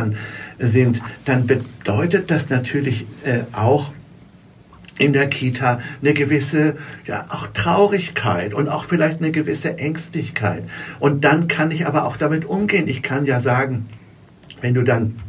sind, 0.58 1.02
dann 1.26 1.46
bedeutet 1.46 2.30
das 2.30 2.48
natürlich 2.48 3.04
äh, 3.24 3.40
auch, 3.52 3.90
in 4.98 5.12
der 5.12 5.26
Kita 5.26 5.80
eine 6.00 6.14
gewisse, 6.14 6.76
ja, 7.06 7.26
auch 7.28 7.48
Traurigkeit 7.48 8.54
und 8.54 8.68
auch 8.68 8.84
vielleicht 8.84 9.18
eine 9.18 9.32
gewisse 9.32 9.78
Ängstlichkeit. 9.78 10.64
Und 11.00 11.24
dann 11.24 11.48
kann 11.48 11.70
ich 11.70 11.86
aber 11.86 12.04
auch 12.06 12.16
damit 12.16 12.44
umgehen. 12.44 12.86
Ich 12.88 13.02
kann 13.02 13.24
ja 13.26 13.40
sagen, 13.40 13.86
wenn 14.60 14.74
du 14.74 14.82
dann 14.82 15.20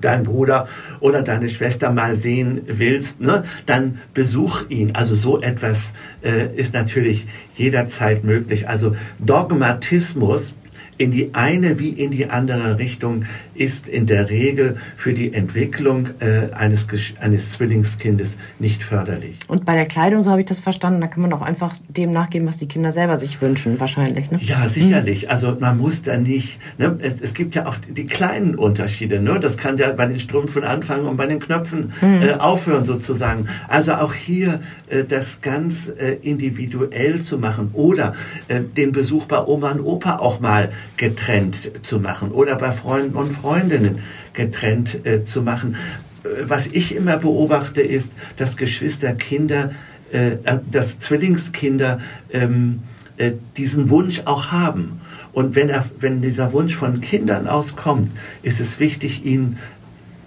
deinen 0.00 0.24
Bruder 0.24 0.68
oder 1.00 1.22
deine 1.22 1.48
Schwester 1.48 1.90
mal 1.90 2.16
sehen 2.16 2.62
willst, 2.66 3.20
ne, 3.20 3.44
dann 3.66 3.98
besuch 4.14 4.68
ihn. 4.68 4.94
Also 4.94 5.14
so 5.14 5.40
etwas 5.40 5.92
äh, 6.22 6.54
ist 6.56 6.74
natürlich 6.74 7.26
jederzeit 7.54 8.24
möglich. 8.24 8.68
Also 8.68 8.96
Dogmatismus 9.18 10.54
in 10.98 11.10
die 11.10 11.34
eine 11.34 11.78
wie 11.78 11.90
in 11.90 12.10
die 12.10 12.30
andere 12.30 12.78
Richtung 12.78 13.24
ist 13.54 13.88
in 13.88 14.06
der 14.06 14.30
Regel 14.30 14.76
für 14.96 15.12
die 15.12 15.32
Entwicklung 15.32 16.08
äh, 16.20 16.52
eines, 16.54 16.86
eines 17.20 17.52
Zwillingskindes 17.52 18.38
nicht 18.58 18.82
förderlich. 18.82 19.38
Und 19.48 19.64
bei 19.64 19.74
der 19.74 19.86
Kleidung, 19.86 20.22
so 20.22 20.30
habe 20.30 20.40
ich 20.40 20.46
das 20.46 20.60
verstanden, 20.60 21.00
da 21.00 21.06
kann 21.06 21.22
man 21.22 21.32
auch 21.32 21.42
einfach 21.42 21.74
dem 21.88 22.12
nachgeben, 22.12 22.46
was 22.46 22.58
die 22.58 22.68
Kinder 22.68 22.92
selber 22.92 23.16
sich 23.16 23.40
wünschen, 23.42 23.80
wahrscheinlich. 23.80 24.30
Ne? 24.30 24.38
Ja, 24.42 24.68
sicherlich. 24.68 25.30
Also 25.30 25.56
man 25.58 25.78
muss 25.78 26.02
da 26.02 26.16
nicht, 26.16 26.58
ne, 26.78 26.96
es, 27.00 27.20
es, 27.20 27.34
gibt 27.34 27.54
ja 27.54 27.66
auch 27.66 27.76
die 27.88 28.06
kleinen 28.06 28.54
Unterschiede. 28.54 29.20
Ne? 29.20 29.40
Das 29.40 29.56
kann 29.56 29.78
ja 29.78 29.92
bei 29.92 30.06
den 30.06 30.18
Strümpfen 30.18 30.64
anfangen 30.64 31.06
und 31.06 31.16
bei 31.16 31.26
den 31.26 31.40
Knöpfen 31.40 31.92
mhm. 32.00 32.22
äh, 32.22 32.32
aufhören 32.34 32.84
sozusagen. 32.84 33.48
Also 33.68 33.94
auch 33.94 34.14
hier 34.14 34.60
äh, 34.88 35.04
das 35.04 35.40
ganz 35.40 35.88
äh, 35.88 36.18
individuell 36.22 37.20
zu 37.20 37.38
machen 37.38 37.70
oder 37.72 38.14
äh, 38.48 38.60
den 38.60 38.92
Besuch 38.92 39.26
bei 39.26 39.42
Oma 39.44 39.72
und 39.72 39.80
Opa 39.80 40.16
auch 40.16 40.40
mal 40.40 40.70
getrennt 40.96 41.70
zu 41.82 41.98
machen 41.98 42.30
oder 42.30 42.56
bei 42.56 42.72
Freunden 42.72 43.16
und 43.16 43.36
Freundinnen 43.36 44.00
getrennt 44.32 45.04
äh, 45.06 45.24
zu 45.24 45.42
machen. 45.42 45.76
Äh, 46.24 46.28
was 46.44 46.66
ich 46.66 46.94
immer 46.94 47.16
beobachte, 47.16 47.80
ist, 47.80 48.12
dass 48.36 48.56
Geschwisterkinder, 48.56 49.72
äh, 50.12 50.32
äh, 50.44 50.58
dass 50.70 50.98
Zwillingskinder 50.98 52.00
ähm, 52.30 52.82
äh, 53.16 53.32
diesen 53.56 53.90
Wunsch 53.90 54.22
auch 54.24 54.52
haben. 54.52 55.00
Und 55.32 55.54
wenn, 55.54 55.68
er, 55.68 55.86
wenn 55.98 56.22
dieser 56.22 56.52
Wunsch 56.52 56.76
von 56.76 57.00
Kindern 57.00 57.46
auskommt, 57.46 58.12
ist 58.42 58.60
es 58.60 58.80
wichtig, 58.80 59.24
ihn 59.24 59.58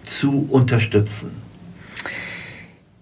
zu 0.04 0.48
unterstützen. 0.50 1.32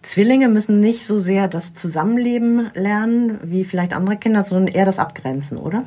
Zwillinge 0.01 0.49
müssen 0.49 0.81
nicht 0.81 1.05
so 1.05 1.17
sehr 1.17 1.47
das 1.47 1.73
Zusammenleben 1.73 2.69
lernen 2.73 3.39
wie 3.43 3.63
vielleicht 3.63 3.93
andere 3.93 4.17
Kinder, 4.17 4.43
sondern 4.43 4.67
eher 4.67 4.85
das 4.85 4.99
Abgrenzen, 4.99 5.57
oder? 5.57 5.85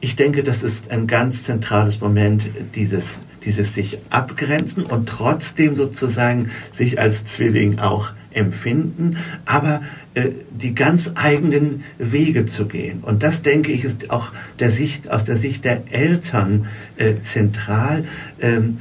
Ich 0.00 0.16
denke, 0.16 0.42
das 0.42 0.62
ist 0.62 0.90
ein 0.90 1.06
ganz 1.06 1.44
zentrales 1.44 2.00
Moment, 2.00 2.48
dieses, 2.74 3.18
dieses 3.44 3.74
sich 3.74 3.98
abgrenzen 4.08 4.84
und 4.84 5.08
trotzdem 5.08 5.76
sozusagen 5.76 6.50
sich 6.72 6.98
als 6.98 7.26
Zwilling 7.26 7.78
auch 7.80 8.12
empfinden, 8.32 9.16
aber 9.44 9.82
äh, 10.14 10.30
die 10.50 10.74
ganz 10.74 11.10
eigenen 11.16 11.84
Wege 11.98 12.46
zu 12.46 12.66
gehen. 12.66 13.00
Und 13.02 13.22
das, 13.22 13.42
denke 13.42 13.72
ich, 13.72 13.84
ist 13.84 14.10
auch 14.10 14.32
der 14.58 14.70
Sicht, 14.70 15.10
aus 15.10 15.24
der 15.24 15.36
Sicht 15.36 15.64
der 15.64 15.92
Eltern 15.92 16.66
äh, 16.96 17.20
zentral. 17.20 18.04
Ähm, 18.40 18.78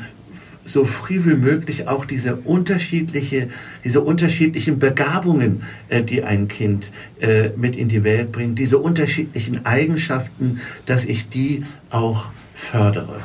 so 0.71 0.85
früh 0.85 1.25
wie 1.25 1.35
möglich 1.35 1.87
auch 1.87 2.05
diese 2.05 2.35
unterschiedliche, 2.35 3.49
diese 3.83 4.01
unterschiedlichen 4.01 4.79
Begabungen, 4.79 5.63
äh, 5.89 6.03
die 6.03 6.23
ein 6.23 6.47
Kind 6.47 6.91
äh, 7.19 7.49
mit 7.55 7.75
in 7.75 7.89
die 7.89 8.03
Welt 8.03 8.31
bringt, 8.31 8.59
diese 8.59 8.77
unterschiedlichen 8.77 9.65
Eigenschaften, 9.65 10.61
dass 10.85 11.05
ich 11.05 11.29
die 11.29 11.65
auch 11.89 12.25
fördere. 12.55 13.19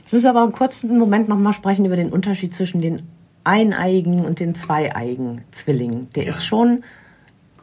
Jetzt 0.00 0.12
müssen 0.12 0.24
wir 0.24 0.30
aber 0.30 0.42
einen 0.42 0.52
kurzen 0.52 0.98
Moment 0.98 1.28
noch 1.28 1.38
mal 1.38 1.52
sprechen 1.52 1.84
über 1.84 1.96
den 1.96 2.10
Unterschied 2.10 2.54
zwischen 2.54 2.80
den 2.80 3.02
eineigen 3.44 4.24
und 4.24 4.40
den 4.40 4.54
zweieigen 4.54 5.42
Zwillingen. 5.50 6.08
Der 6.14 6.24
ja. 6.24 6.30
ist 6.30 6.44
schon 6.44 6.84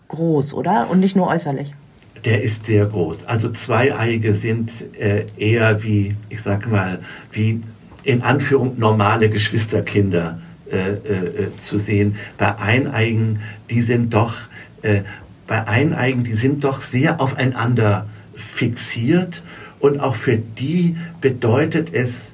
groß, 0.08 0.54
oder? 0.54 0.90
Und 0.90 1.00
nicht 1.00 1.16
nur 1.16 1.28
äußerlich. 1.28 1.74
Der 2.26 2.44
ist 2.44 2.66
sehr 2.66 2.86
groß. 2.86 3.26
Also 3.26 3.50
Zweieige 3.50 4.34
sind 4.34 4.72
äh, 5.00 5.26
eher 5.38 5.82
wie, 5.82 6.16
ich 6.30 6.42
sag 6.42 6.70
mal, 6.70 7.00
wie 7.32 7.64
in 8.04 8.22
Anführung 8.22 8.78
normale 8.78 9.30
Geschwisterkinder 9.30 10.40
äh, 10.72 10.92
äh, 10.94 11.56
zu 11.58 11.78
sehen. 11.78 12.16
Bei 12.38 12.58
Eineigen, 12.58 13.42
die 13.70 13.82
sind 13.82 14.14
doch, 14.14 14.36
äh, 14.82 15.02
bei 15.48 15.68
Eineigen, 15.68 16.24
die 16.24 16.34
sind 16.34 16.64
doch 16.64 16.82
sehr 16.82 17.20
aufeinander 17.20 18.08
fixiert 18.36 19.42
und 19.80 20.00
auch 20.00 20.16
für 20.16 20.38
die 20.38 20.96
bedeutet 21.20 21.94
es 21.94 22.34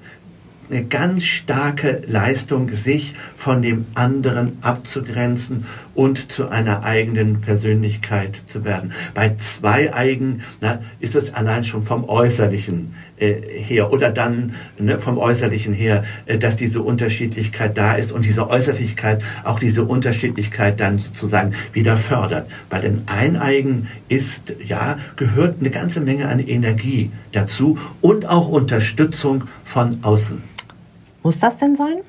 eine 0.70 0.84
ganz 0.84 1.24
starke 1.24 2.04
Leistung, 2.08 2.72
sich 2.72 3.16
von 3.38 3.62
dem 3.62 3.86
anderen 3.96 4.58
abzugrenzen 4.62 5.66
und 5.98 6.32
zu 6.32 6.50
einer 6.50 6.84
eigenen 6.84 7.42
Persönlichkeit 7.42 8.44
zu 8.46 8.64
werden. 8.64 8.94
Bei 9.16 9.36
zwei 9.38 9.92
Eigen 9.92 10.44
na, 10.62 10.80
ist 11.00 11.16
es 11.16 11.34
allein 11.34 11.64
schon 11.64 11.82
vom 11.82 12.08
Äußerlichen 12.08 12.94
äh, 13.18 13.42
her 13.42 13.92
oder 13.92 14.12
dann 14.12 14.54
ne, 14.78 15.00
vom 15.00 15.18
Äußerlichen 15.18 15.74
her, 15.74 16.04
äh, 16.28 16.38
dass 16.38 16.56
diese 16.56 16.84
Unterschiedlichkeit 16.84 17.76
da 17.80 17.96
ist 17.96 18.12
und 18.12 18.26
diese 18.26 18.48
Äußerlichkeit 18.48 19.24
auch 19.44 19.60
diese 19.60 19.86
Unterschiedlichkeit 19.86 20.80
dann 20.80 21.00
sozusagen 21.00 21.56
wieder 21.74 21.98
fördert. 21.98 22.48
Bei 22.70 22.80
den 22.80 23.02
Eineigen 23.08 23.88
ist, 24.08 24.54
ja, 24.64 25.00
gehört 25.16 25.56
eine 25.60 25.72
ganze 25.72 26.00
Menge 26.00 26.28
an 26.28 26.40
Energie 26.40 27.10
dazu 27.32 27.80
und 28.02 28.30
auch 28.30 28.48
Unterstützung 28.50 29.46
von 29.66 29.98
außen. 30.04 30.44
Muss 31.24 31.40
das 31.40 31.58
denn 31.58 31.76
sein? 31.76 32.02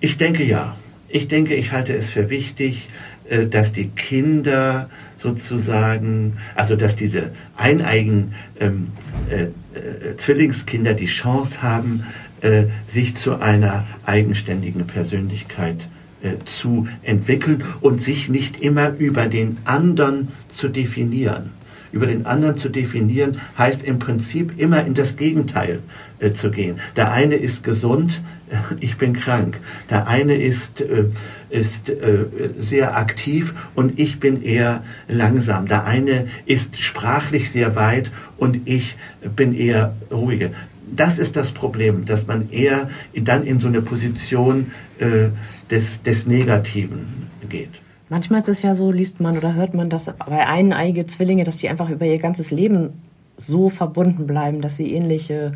Ich 0.00 0.16
denke 0.16 0.42
ja. 0.42 0.74
Ich 1.12 1.26
denke, 1.26 1.54
ich 1.54 1.72
halte 1.72 1.92
es 1.94 2.08
für 2.08 2.30
wichtig, 2.30 2.88
äh, 3.28 3.46
dass 3.46 3.72
die 3.72 3.88
Kinder 3.88 4.88
sozusagen, 5.16 6.36
also 6.54 6.76
dass 6.76 6.94
diese 6.94 7.32
eineigen 7.56 8.34
ähm, 8.60 8.92
äh, 9.28 9.44
äh, 9.44 10.16
Zwillingskinder 10.16 10.94
die 10.94 11.06
Chance 11.06 11.62
haben, 11.62 12.04
äh, 12.42 12.64
sich 12.86 13.16
zu 13.16 13.40
einer 13.40 13.86
eigenständigen 14.04 14.86
Persönlichkeit 14.86 15.88
äh, 16.22 16.44
zu 16.44 16.86
entwickeln 17.02 17.64
und 17.80 18.00
sich 18.00 18.28
nicht 18.28 18.62
immer 18.62 18.90
über 18.96 19.26
den 19.26 19.58
anderen 19.64 20.28
zu 20.48 20.68
definieren 20.68 21.50
über 21.92 22.06
den 22.06 22.26
anderen 22.26 22.56
zu 22.56 22.68
definieren, 22.68 23.40
heißt 23.58 23.82
im 23.82 23.98
Prinzip 23.98 24.58
immer 24.58 24.84
in 24.84 24.94
das 24.94 25.16
Gegenteil 25.16 25.80
äh, 26.18 26.32
zu 26.32 26.50
gehen. 26.50 26.80
Der 26.96 27.12
eine 27.12 27.34
ist 27.36 27.64
gesund, 27.64 28.22
ich 28.80 28.96
bin 28.96 29.14
krank. 29.14 29.58
Der 29.88 30.06
eine 30.06 30.34
ist, 30.34 30.80
äh, 30.80 31.06
ist 31.50 31.88
äh, 31.88 32.26
sehr 32.58 32.96
aktiv 32.96 33.54
und 33.74 33.98
ich 33.98 34.20
bin 34.20 34.42
eher 34.42 34.84
langsam. 35.08 35.66
Der 35.66 35.84
eine 35.84 36.28
ist 36.46 36.80
sprachlich 36.80 37.50
sehr 37.50 37.76
weit 37.76 38.10
und 38.36 38.60
ich 38.66 38.96
bin 39.36 39.54
eher 39.54 39.94
ruhiger. 40.10 40.50
Das 40.92 41.18
ist 41.18 41.36
das 41.36 41.52
Problem, 41.52 42.04
dass 42.04 42.26
man 42.26 42.50
eher 42.50 42.90
dann 43.14 43.44
in 43.44 43.60
so 43.60 43.68
eine 43.68 43.80
Position 43.80 44.72
äh, 44.98 45.28
des, 45.70 46.02
des 46.02 46.26
Negativen 46.26 47.28
geht. 47.48 47.70
Manchmal 48.10 48.40
ist 48.40 48.48
es 48.48 48.62
ja 48.62 48.74
so, 48.74 48.90
liest 48.90 49.20
man 49.20 49.38
oder 49.38 49.54
hört 49.54 49.72
man, 49.72 49.88
dass 49.88 50.12
bei 50.26 50.44
eineige 50.44 51.06
Zwillinge, 51.06 51.44
dass 51.44 51.58
die 51.58 51.68
einfach 51.68 51.88
über 51.90 52.04
ihr 52.04 52.18
ganzes 52.18 52.50
Leben 52.50 53.00
so 53.36 53.68
verbunden 53.68 54.26
bleiben, 54.26 54.60
dass 54.60 54.76
sie 54.76 54.92
ähnliche 54.92 55.52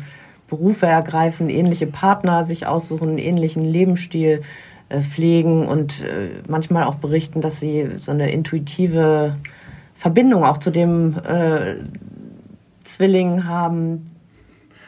Berufe 0.47 0.85
ergreifen, 0.85 1.49
ähnliche 1.49 1.85
Partner 1.85 2.45
sich 2.45 2.65
aussuchen, 2.65 3.09
einen 3.09 3.17
ähnlichen 3.17 3.61
Lebensstil 3.61 4.41
äh, 4.87 5.01
pflegen 5.01 5.67
und 5.67 6.03
äh, 6.03 6.29
manchmal 6.47 6.85
auch 6.85 6.95
berichten, 6.95 7.41
dass 7.41 7.59
sie 7.59 7.89
so 7.97 8.11
eine 8.11 8.31
intuitive 8.31 9.33
Verbindung 9.93 10.45
auch 10.45 10.57
zu 10.57 10.71
dem 10.71 11.17
äh, 11.27 11.75
Zwilling 12.85 13.43
haben, 13.43 14.05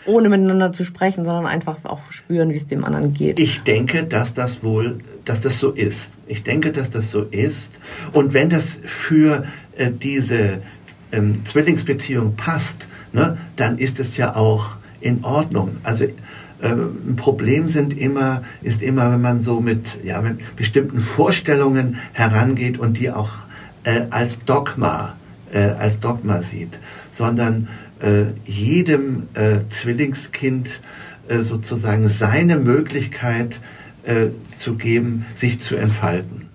ohne 0.07 0.29
miteinander 0.29 0.71
zu 0.71 0.83
sprechen, 0.83 1.25
sondern 1.25 1.45
einfach 1.45 1.77
auch 1.83 2.11
spüren, 2.11 2.49
wie 2.49 2.55
es 2.55 2.65
dem 2.65 2.83
anderen 2.83 3.13
geht. 3.13 3.39
Ich 3.39 3.61
denke, 3.61 4.03
dass 4.03 4.33
das 4.33 4.63
wohl, 4.63 4.99
dass 5.25 5.41
das 5.41 5.59
so 5.59 5.71
ist. 5.71 6.13
Ich 6.27 6.43
denke, 6.43 6.71
dass 6.71 6.89
das 6.89 7.11
so 7.11 7.23
ist. 7.23 7.79
Und 8.13 8.33
wenn 8.33 8.49
das 8.49 8.79
für 8.83 9.45
äh, 9.75 9.91
diese 9.91 10.61
ähm, 11.11 11.45
Zwillingsbeziehung 11.45 12.35
passt, 12.35 12.87
ne, 13.13 13.37
dann 13.55 13.77
ist 13.77 13.99
es 13.99 14.17
ja 14.17 14.35
auch 14.35 14.75
in 14.99 15.23
Ordnung. 15.23 15.77
Also 15.83 16.05
äh, 16.05 16.11
ein 16.61 17.15
Problem 17.15 17.67
sind 17.67 17.97
immer, 17.97 18.43
ist 18.61 18.81
immer, 18.81 19.11
wenn 19.11 19.21
man 19.21 19.43
so 19.43 19.61
mit, 19.61 20.03
ja, 20.03 20.21
mit 20.21 20.55
bestimmten 20.55 20.99
Vorstellungen 20.99 21.97
herangeht 22.13 22.77
und 22.79 22.97
die 22.99 23.11
auch 23.11 23.29
äh, 23.83 24.01
als 24.09 24.43
Dogma, 24.43 25.15
äh, 25.51 25.59
als 25.59 25.99
Dogma 25.99 26.41
sieht, 26.41 26.79
sondern 27.11 27.67
jedem 28.45 29.23
äh, 29.33 29.67
Zwillingskind 29.69 30.81
äh, 31.27 31.41
sozusagen 31.41 32.07
seine 32.07 32.57
Möglichkeit 32.57 33.59
äh, 34.03 34.27
zu 34.57 34.75
geben, 34.75 35.25
sich 35.35 35.59
zu 35.59 35.75
entfalten. 35.75 36.47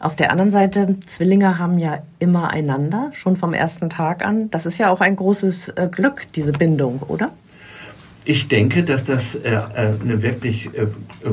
Auf 0.00 0.14
der 0.14 0.30
anderen 0.30 0.50
Seite, 0.50 0.96
Zwillinge 1.06 1.58
haben 1.58 1.78
ja 1.78 2.02
immer 2.18 2.50
einander, 2.50 3.10
schon 3.14 3.36
vom 3.36 3.52
ersten 3.54 3.90
Tag 3.90 4.24
an. 4.24 4.50
Das 4.50 4.66
ist 4.66 4.78
ja 4.78 4.90
auch 4.90 5.00
ein 5.00 5.16
großes 5.16 5.70
äh, 5.70 5.88
Glück, 5.90 6.26
diese 6.34 6.52
Bindung, 6.52 7.02
oder? 7.08 7.32
Ich 8.24 8.46
denke, 8.46 8.84
dass 8.84 9.04
das 9.04 9.34
äh, 9.34 9.54
äh 9.54 9.94
eine 10.00 10.22
wirklich 10.22 10.66
äh, 10.66 10.86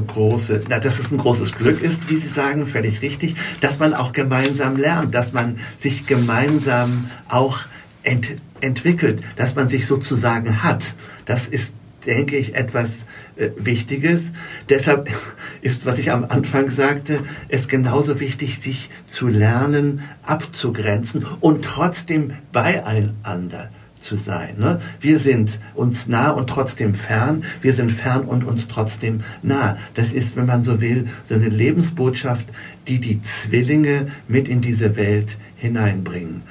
große, 0.08 0.62
na, 0.70 0.80
dass 0.80 1.00
es 1.00 1.12
ein 1.12 1.18
großes 1.18 1.52
Glück 1.52 1.82
ist, 1.84 2.10
wie 2.10 2.16
Sie 2.16 2.30
sagen, 2.30 2.66
völlig 2.66 3.02
richtig, 3.02 3.36
dass 3.60 3.80
man 3.80 3.94
auch 3.94 4.14
gemeinsam 4.14 4.78
lernt, 4.78 5.14
dass 5.14 5.34
man 5.34 5.60
sich 5.78 6.08
gemeinsam 6.08 7.10
auch 7.28 7.66
ent 8.06 8.38
entwickelt, 8.62 9.22
dass 9.36 9.56
man 9.56 9.68
sich 9.68 9.86
sozusagen 9.86 10.64
hat. 10.64 10.96
Das 11.26 11.48
ist, 11.48 11.76
denke 12.06 12.38
ich, 12.38 12.56
etwas 12.56 13.06
äh, 13.36 13.50
Wichtiges. 13.58 14.24
Deshalb 14.70 15.10
ist, 15.62 15.86
was 15.86 16.00
ich 16.00 16.12
am 16.12 16.26
Anfang 16.26 16.70
sagte, 16.70 17.20
es 17.50 17.68
genauso 17.68 18.20
wichtig, 18.20 18.60
sich 18.60 18.90
zu 19.06 19.28
lernen, 19.28 20.02
abzugrenzen 20.24 21.26
und 21.42 21.66
trotzdem 21.66 22.34
beieinander 22.52 23.70
zu 24.00 24.16
sein. 24.16 24.56
Ne? 24.58 24.80
Wir 25.02 25.20
sind 25.20 25.60
uns 25.74 26.08
nah 26.08 26.30
und 26.30 26.48
trotzdem 26.48 26.96
fern. 26.96 27.44
Wir 27.62 27.74
sind 27.74 27.92
fern 27.92 28.24
und 28.24 28.44
uns 28.44 28.68
trotzdem 28.68 29.22
nah. 29.42 29.78
Das 29.96 30.14
ist, 30.14 30.36
wenn 30.36 30.46
man 30.46 30.64
so 30.64 30.80
will, 30.80 31.08
so 31.24 31.36
eine 31.36 31.50
Lebensbotschaft, 31.50 32.46
die 32.88 33.00
die 33.00 33.22
Zwillinge 33.22 34.08
mit 34.28 34.48
in 34.48 34.62
diese 34.62 34.96
Welt 34.96 35.38
hineinbringen. 35.56 36.44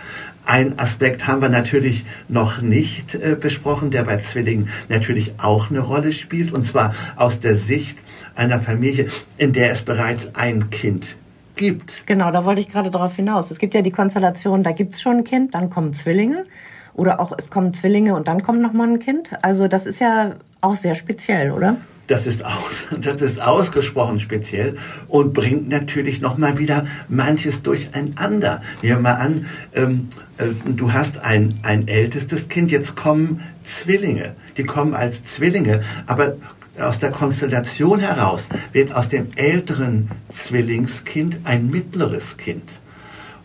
Ein 0.47 0.79
Aspekt 0.79 1.27
haben 1.27 1.41
wir 1.41 1.49
natürlich 1.49 2.05
noch 2.29 2.61
nicht 2.61 3.15
äh, 3.15 3.37
besprochen, 3.39 3.91
der 3.91 4.03
bei 4.03 4.19
Zwillingen 4.19 4.69
natürlich 4.89 5.35
auch 5.39 5.71
eine 5.71 5.81
Rolle 5.81 6.13
spielt, 6.13 6.53
und 6.53 6.65
zwar 6.65 6.95
aus 7.17 7.41
der 7.41 7.57
Sicht 7.57 7.97
einer 8.35 8.61
Familie, 8.61 9.09
in 9.39 9.53
der 9.53 9.71
es 9.71 9.83
bereits 9.83 10.35
ein 10.35 10.71
Kind 10.71 11.17
gibt. 11.57 12.07
Genau, 12.07 12.31
da 12.31 12.45
wollte 12.45 12.61
ich 12.61 12.69
gerade 12.69 12.91
darauf 12.91 13.17
hinaus. 13.17 13.51
Es 13.51 13.59
gibt 13.59 13.75
ja 13.75 13.83
die 13.83 13.91
Konstellation, 13.91 14.63
da 14.63 14.73
gibt 14.73 14.95
es 14.95 15.01
schon 15.01 15.19
ein 15.19 15.25
Kind, 15.25 15.55
dann 15.55 15.71
kommen 15.71 15.93
Zwillinge. 15.95 16.45
Oder 16.95 17.21
auch 17.21 17.33
es 17.37 17.51
kommen 17.51 17.75
Zwillinge 17.75 18.15
und 18.15 18.29
dann 18.29 18.43
kommt 18.43 18.61
nochmal 18.61 18.89
ein 18.89 18.99
Kind. 19.01 19.31
Also 19.43 19.67
das 19.67 19.87
ist 19.87 20.01
ja 20.01 20.35
auch 20.61 20.77
sehr 20.77 20.95
speziell, 20.95 21.51
oder? 21.51 21.77
Das 22.07 22.27
ist, 22.27 22.45
aus, 22.45 22.85
das 23.01 23.23
ist 23.23 23.41
ausgesprochen 23.41 24.21
speziell 24.21 24.77
und 25.09 25.33
bringt 25.33 25.69
natürlich 25.69 26.21
nochmal 26.21 26.59
wieder 26.59 26.87
manches 27.09 27.63
durcheinander. 27.63 28.63
Nehmen 28.83 28.97
wir 28.97 29.01
mal 29.01 29.15
an, 29.15 29.47
ähm, 29.75 30.09
äh, 30.39 30.47
du 30.67 30.93
hast 30.93 31.19
ein, 31.19 31.55
ein 31.63 31.89
ältestes 31.89 32.49
Kind, 32.49 32.71
jetzt 32.71 32.97
kommen 32.97 33.41
Zwillinge. 33.63 34.35
Die 34.57 34.65
kommen 34.65 34.95
als 34.95 35.25
Zwillinge, 35.25 35.83
aber 36.07 36.37
aus 36.79 36.99
der 36.99 37.11
Konstellation 37.11 38.01
heraus 38.01 38.49
wird 38.73 38.93
aus 38.95 39.09
dem 39.09 39.29
älteren 39.37 40.11
Zwillingskind 40.31 41.39
ein 41.45 41.71
mittleres 41.71 42.37
Kind. 42.37 42.81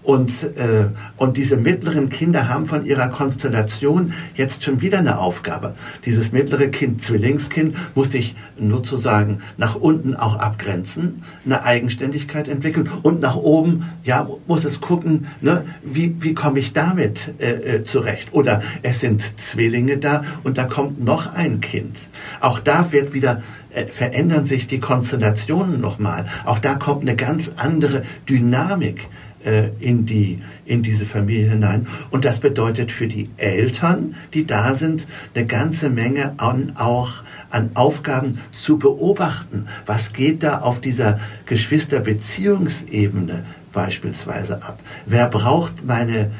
Und, 0.09 0.57
äh, 0.57 0.87
und 1.17 1.37
diese 1.37 1.55
mittleren 1.55 2.09
Kinder 2.09 2.49
haben 2.49 2.65
von 2.65 2.83
ihrer 2.83 3.09
Konstellation 3.09 4.11
jetzt 4.33 4.63
schon 4.63 4.81
wieder 4.81 4.97
eine 4.97 5.19
Aufgabe. 5.19 5.75
Dieses 6.03 6.31
mittlere 6.31 6.69
Kind, 6.69 7.03
Zwillingskind, 7.03 7.75
muss 7.93 8.13
sich 8.13 8.33
nur 8.57 8.81
zu 8.81 8.97
sagen 8.97 9.41
nach 9.57 9.75
unten 9.75 10.15
auch 10.15 10.35
abgrenzen, 10.37 11.21
eine 11.45 11.63
Eigenständigkeit 11.63 12.47
entwickeln 12.47 12.89
und 13.03 13.19
nach 13.19 13.35
oben, 13.35 13.87
ja, 14.03 14.27
muss 14.47 14.65
es 14.65 14.81
gucken, 14.81 15.27
ne, 15.41 15.63
wie, 15.83 16.15
wie 16.21 16.33
komme 16.33 16.57
ich 16.57 16.73
damit 16.73 17.35
äh, 17.37 17.75
äh, 17.75 17.83
zurecht. 17.83 18.29
Oder 18.31 18.63
es 18.81 19.01
sind 19.01 19.39
Zwillinge 19.39 19.99
da 19.99 20.23
und 20.43 20.57
da 20.57 20.63
kommt 20.63 21.03
noch 21.03 21.35
ein 21.35 21.61
Kind. 21.61 22.09
Auch 22.39 22.59
da 22.59 22.91
wird 22.91 23.13
wieder 23.13 23.43
äh, 23.71 23.85
verändern 23.85 24.43
sich 24.43 24.65
die 24.65 24.79
Konstellationen 24.79 25.79
nochmal. 25.79 26.25
Auch 26.45 26.57
da 26.57 26.73
kommt 26.73 27.03
eine 27.03 27.15
ganz 27.15 27.51
andere 27.57 28.01
Dynamik 28.27 29.07
äh, 29.45 29.69
in, 29.79 30.05
die, 30.05 30.41
in 30.65 30.83
diese 30.83 31.05
Familie 31.05 31.49
hinein. 31.49 31.87
Und 32.11 32.25
das 32.25 32.39
bedeutet 32.39 32.91
für 32.91 33.07
die 33.07 33.29
Eltern, 33.37 34.15
die 34.33 34.45
da 34.45 34.75
sind, 34.75 35.07
eine 35.33 35.45
ganze 35.45 35.89
Menge 35.89 36.33
an, 36.37 36.73
auch 36.75 37.23
an 37.49 37.71
Aufgaben 37.73 38.39
zu 38.51 38.77
beobachten. 38.77 39.67
Was 39.85 40.13
geht 40.13 40.43
da 40.43 40.59
auf 40.59 40.81
dieser 40.81 41.19
Geschwisterbeziehungsebene 41.45 43.45
beispielsweise 43.71 44.63
ab? 44.63 44.79
Wer 45.05 45.27
braucht 45.27 45.85
meine 45.85 46.31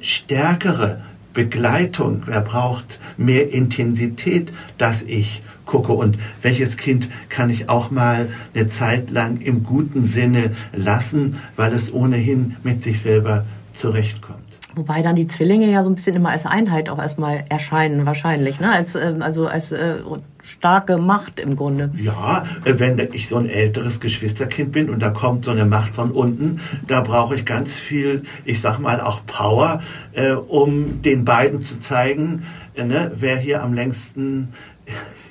stärkere 0.00 1.00
Begleitung? 1.38 2.24
Wer 2.26 2.40
braucht 2.40 2.98
mehr 3.16 3.52
Intensität, 3.52 4.52
dass 4.76 5.02
ich 5.02 5.40
gucke 5.66 5.92
und 5.92 6.18
welches 6.42 6.76
Kind 6.76 7.10
kann 7.28 7.48
ich 7.48 7.68
auch 7.68 7.92
mal 7.92 8.28
eine 8.54 8.66
Zeit 8.66 9.10
lang 9.10 9.40
im 9.40 9.62
guten 9.62 10.02
Sinne 10.02 10.50
lassen, 10.72 11.36
weil 11.54 11.72
es 11.74 11.92
ohnehin 11.92 12.56
mit 12.64 12.82
sich 12.82 13.00
selber 13.02 13.44
zurechtkommt. 13.72 14.40
Wobei 14.74 15.00
dann 15.00 15.14
die 15.14 15.28
Zwillinge 15.28 15.70
ja 15.70 15.82
so 15.82 15.90
ein 15.90 15.94
bisschen 15.94 16.16
immer 16.16 16.30
als 16.30 16.44
Einheit 16.44 16.90
auch 16.90 16.98
erstmal 16.98 17.44
erscheinen, 17.48 18.04
wahrscheinlich, 18.04 18.58
ne? 18.58 18.72
Als, 18.72 18.96
äh, 18.96 19.14
also 19.20 19.46
als 19.46 19.70
äh, 19.70 19.98
starke 20.48 20.96
Macht 20.96 21.38
im 21.38 21.56
Grunde. 21.56 21.90
Ja, 21.94 22.44
äh, 22.64 22.74
wenn 22.78 22.98
ich 23.12 23.28
so 23.28 23.36
ein 23.36 23.46
älteres 23.46 24.00
Geschwisterkind 24.00 24.72
bin 24.72 24.88
und 24.88 25.00
da 25.00 25.10
kommt 25.10 25.44
so 25.44 25.50
eine 25.50 25.66
Macht 25.66 25.94
von 25.94 26.10
unten, 26.10 26.60
da 26.86 27.02
brauche 27.02 27.34
ich 27.34 27.44
ganz 27.44 27.72
viel, 27.74 28.22
ich 28.44 28.60
sag 28.60 28.78
mal 28.78 29.00
auch 29.00 29.24
Power, 29.26 29.82
äh, 30.12 30.32
um 30.32 31.02
den 31.02 31.24
beiden 31.24 31.60
zu 31.60 31.78
zeigen, 31.78 32.44
äh, 32.74 32.84
ne, 32.84 33.12
wer 33.14 33.36
hier 33.36 33.62
am 33.62 33.74
längsten 33.74 34.48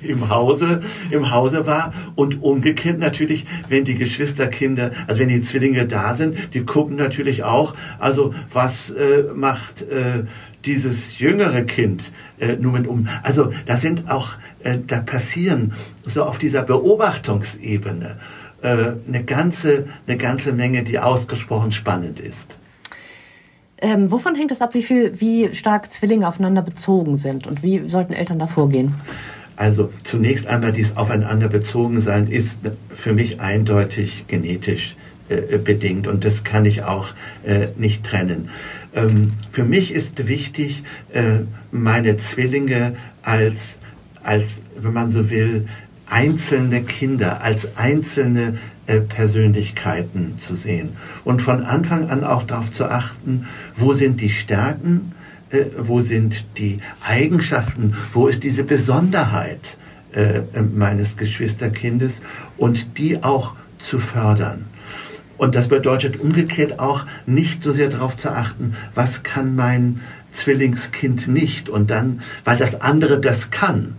im 0.01 0.29
Hause, 0.29 0.81
im 1.11 1.31
Hause 1.31 1.65
war 1.65 1.93
und 2.15 2.41
umgekehrt 2.41 2.99
natürlich, 2.99 3.45
wenn 3.69 3.83
die 3.83 3.95
Geschwisterkinder, 3.95 4.91
also 5.07 5.19
wenn 5.19 5.27
die 5.27 5.41
Zwillinge 5.41 5.87
da 5.87 6.15
sind, 6.15 6.53
die 6.53 6.63
gucken 6.63 6.95
natürlich 6.95 7.43
auch, 7.43 7.75
also 7.99 8.33
was 8.51 8.91
äh, 8.91 9.23
macht 9.33 9.83
äh, 9.83 10.23
dieses 10.65 11.19
jüngere 11.19 11.63
Kind 11.63 12.11
äh, 12.39 12.55
nun 12.55 12.85
um. 12.85 13.07
Also 13.23 13.51
da 13.65 13.77
sind 13.77 14.09
auch, 14.09 14.35
äh, 14.63 14.77
da 14.85 14.99
passieren 14.99 15.73
so 16.03 16.23
auf 16.23 16.37
dieser 16.37 16.63
Beobachtungsebene 16.63 18.17
äh, 18.61 18.67
eine 19.07 19.23
ganze, 19.23 19.85
eine 20.07 20.17
ganze 20.17 20.53
Menge, 20.53 20.83
die 20.83 20.99
ausgesprochen 20.99 21.71
spannend 21.71 22.19
ist. 22.19 22.57
Ähm, 23.79 24.11
wovon 24.11 24.35
hängt 24.35 24.51
es 24.51 24.61
ab, 24.61 24.73
wie 24.73 24.81
viel, 24.81 25.21
wie 25.21 25.53
stark 25.53 25.93
Zwillinge 25.93 26.27
aufeinander 26.27 26.63
bezogen 26.63 27.15
sind 27.15 27.45
und 27.45 27.61
wie 27.61 27.87
sollten 27.87 28.13
Eltern 28.13 28.39
da 28.39 28.47
vorgehen? 28.47 28.95
Also 29.57 29.91
zunächst 30.03 30.47
einmal 30.47 30.71
dies 30.71 30.95
aufeinander 30.95 31.49
bezogen 31.49 31.99
sein 31.99 32.27
ist 32.27 32.61
für 32.93 33.11
mich 33.11 33.41
eindeutig 33.41 34.25
genetisch 34.27 34.95
äh, 35.29 35.57
bedingt 35.57 36.07
und 36.07 36.23
das 36.23 36.43
kann 36.43 36.65
ich 36.65 36.83
auch 36.83 37.09
äh, 37.43 37.67
nicht 37.75 38.05
trennen. 38.05 38.49
Ähm, 38.95 39.33
für 39.51 39.63
mich 39.63 39.91
ist 39.91 40.27
wichtig, 40.27 40.83
äh, 41.11 41.39
meine 41.71 42.17
Zwillinge 42.17 42.93
als, 43.23 43.77
als, 44.23 44.61
wenn 44.79 44.93
man 44.93 45.11
so 45.11 45.29
will, 45.31 45.65
einzelne 46.05 46.83
Kinder, 46.83 47.41
als 47.41 47.77
einzelne 47.77 48.59
äh, 48.85 48.99
Persönlichkeiten 49.01 50.37
zu 50.37 50.55
sehen 50.55 50.91
und 51.25 51.41
von 51.41 51.63
Anfang 51.63 52.09
an 52.09 52.23
auch 52.23 52.43
darauf 52.43 52.71
zu 52.71 52.85
achten, 52.85 53.47
wo 53.75 53.93
sind 53.93 54.21
die 54.21 54.29
Stärken, 54.29 55.13
äh, 55.49 55.65
wo 55.77 56.01
sind 56.01 56.45
die 56.57 56.79
Eigenschaften, 57.01 57.95
wo 58.13 58.27
ist 58.27 58.43
diese 58.43 58.63
Besonderheit 58.63 59.77
äh, 60.13 60.41
meines 60.61 61.17
Geschwisterkindes? 61.17 62.21
Und 62.57 62.97
die 62.97 63.23
auch 63.23 63.55
zu 63.77 63.99
fördern. 63.99 64.65
Und 65.37 65.53
das 65.55 65.67
bedeutet 65.67 66.19
umgekehrt 66.19 66.79
auch 66.79 67.05
nicht 67.25 67.63
so 67.63 67.71
sehr 67.71 67.89
darauf 67.89 68.17
zu 68.17 68.31
achten, 68.31 68.75
was 68.95 69.23
kann 69.23 69.55
mein 69.55 70.01
Zwillingskind 70.31 71.27
nicht? 71.27 71.69
Und 71.69 71.91
dann, 71.91 72.21
weil 72.43 72.57
das 72.57 72.81
andere 72.81 73.19
das 73.19 73.51
kann, 73.51 73.95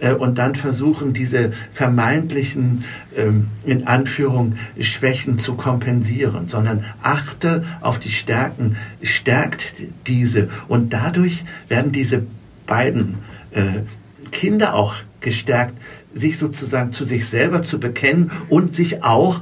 äh, 0.00 0.12
und 0.12 0.38
dann 0.38 0.54
versuchen, 0.54 1.12
diese 1.12 1.52
vermeintlichen, 1.72 2.84
ähm, 3.16 3.48
in 3.64 3.86
Anführung, 3.86 4.56
Schwächen 4.80 5.38
zu 5.38 5.54
kompensieren, 5.54 6.48
sondern 6.48 6.84
achte 7.02 7.64
auf 7.80 7.98
die 7.98 8.10
Stärken, 8.10 8.76
stärkt 9.02 9.74
diese. 10.06 10.48
Und 10.68 10.92
dadurch 10.92 11.44
werden 11.68 11.92
diese 11.92 12.22
beiden 12.66 13.16
äh, 13.52 13.82
Kinder 14.30 14.74
auch 14.74 14.94
gestärkt, 15.20 15.74
sich 16.14 16.38
sozusagen 16.38 16.92
zu 16.92 17.04
sich 17.04 17.26
selber 17.26 17.62
zu 17.62 17.80
bekennen 17.80 18.30
und 18.48 18.74
sich 18.74 19.04
auch 19.04 19.40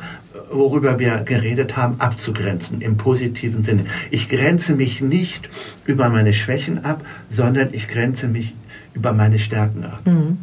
worüber 0.50 0.98
wir 0.98 1.18
geredet 1.24 1.76
haben, 1.76 2.00
abzugrenzen 2.00 2.80
im 2.80 2.96
positiven 2.96 3.62
Sinne. 3.62 3.84
Ich 4.10 4.28
grenze 4.28 4.74
mich 4.74 5.00
nicht 5.00 5.48
über 5.84 6.08
meine 6.08 6.32
Schwächen 6.32 6.84
ab, 6.84 7.04
sondern 7.28 7.70
ich 7.72 7.88
grenze 7.88 8.28
mich 8.28 8.54
über 8.94 9.12
meine 9.12 9.38
Stärken 9.38 9.84
ab. 9.84 10.00
Mhm. 10.04 10.38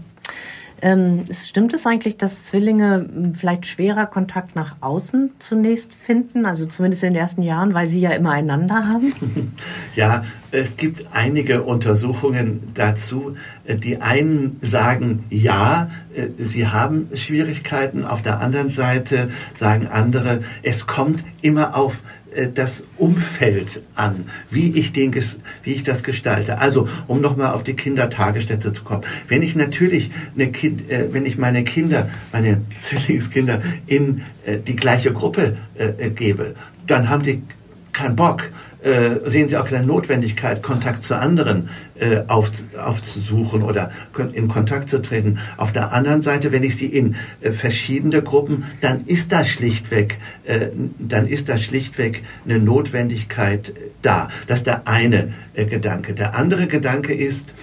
Ähm, 0.84 1.24
stimmt 1.32 1.74
es 1.74 1.88
eigentlich, 1.88 2.18
dass 2.18 2.44
Zwillinge 2.44 3.08
hm, 3.10 3.36
vielleicht 3.36 3.66
schwerer 3.66 4.06
Kontakt 4.06 4.54
nach 4.54 4.76
außen 4.82 5.32
zunächst 5.40 5.96
finden, 5.96 6.46
also 6.46 6.66
zumindest 6.66 7.06
in 7.06 7.14
den 7.14 7.22
ersten 7.22 7.42
Jahren, 7.42 7.74
weil 7.74 7.88
sie 7.88 8.02
ja 8.02 8.10
immer 8.12 8.32
einander 8.32 8.88
haben? 8.90 9.14
Ja, 9.96 10.24
es 10.52 10.76
gibt 10.76 11.06
einige 11.14 11.64
Untersuchungen 11.64 12.64
dazu. 12.74 13.36
Die 13.68 14.02
einen 14.02 14.58
sagen, 14.62 15.24
ja, 15.30 15.90
äh, 16.16 16.28
sie 16.38 16.68
haben 16.68 17.10
Schwierigkeiten. 17.14 18.04
Auf 18.04 18.22
der 18.22 18.40
anderen 18.40 18.70
Seite 18.70 19.30
sagen 19.54 19.88
andere, 19.88 20.40
es 20.64 20.88
kommt 20.88 21.24
immer 21.42 21.78
auf 21.78 21.94
äh, 21.94 22.23
das 22.54 22.84
Umfeld 22.98 23.82
an, 23.96 24.26
wie 24.50 24.78
ich, 24.78 24.94
den, 24.94 25.14
wie 25.64 25.74
ich 25.74 25.84
das 25.84 26.04
gestalte. 26.04 26.60
Also, 26.60 26.88
um 27.08 27.22
nochmal 27.22 27.54
auf 27.54 27.64
die 27.64 27.76
Kindertagesstätte 27.76 28.74
zu 28.74 28.84
kommen. 28.84 29.04
Wenn 29.28 29.42
ich 29.42 29.56
natürlich 29.56 30.12
eine 30.36 30.52
kind, 30.52 30.90
äh, 30.90 31.14
wenn 31.14 31.26
ich 31.26 31.38
meine 31.38 31.64
Kinder, 31.64 32.10
meine 32.32 32.62
Zwillingskinder 32.82 33.62
in 33.88 34.22
äh, 34.46 34.58
die 34.58 34.76
gleiche 34.76 35.14
Gruppe 35.14 35.58
äh, 35.76 35.86
äh, 35.98 36.10
gebe, 36.10 36.56
dann 36.88 37.10
haben 37.10 37.24
die 37.24 37.42
keinen 37.94 38.16
Bock, 38.16 38.52
äh, 38.84 39.30
sehen 39.30 39.48
Sie 39.48 39.58
auch 39.58 39.66
keine 39.66 39.86
Notwendigkeit, 39.86 40.62
Kontakt 40.62 41.04
zu 41.04 41.16
anderen 41.18 41.70
äh, 41.96 42.24
auf, 42.28 42.52
aufzusuchen 42.78 43.64
oder 43.64 43.92
in 44.34 44.48
Kontakt 44.48 44.90
zu 44.90 45.02
treten. 45.02 45.40
Auf 45.58 45.72
der 45.72 45.94
anderen 45.94 46.22
Seite, 46.22 46.52
wenn 46.52 46.64
ich 46.64 46.76
sie 46.76 46.88
in 46.88 47.16
äh, 47.42 47.52
verschiedene 47.52 48.22
Gruppen, 48.22 48.66
dann 48.82 49.02
ist 49.02 49.32
da 49.32 49.46
schlichtweg, 49.46 50.18
äh, 50.44 50.68
dann 51.00 51.28
ist 51.28 51.48
da 51.48 51.58
schlichtweg 51.58 52.24
eine 52.46 52.60
Notwendigkeit 52.60 53.74
da. 54.02 54.28
Das 54.48 54.60
ist 54.60 54.68
der 54.68 54.88
eine 54.88 55.34
äh, 55.54 55.66
Gedanke. 55.66 56.14
Der 56.14 56.36
andere 56.36 56.68
Gedanke 56.68 57.14
ist, 57.14 57.54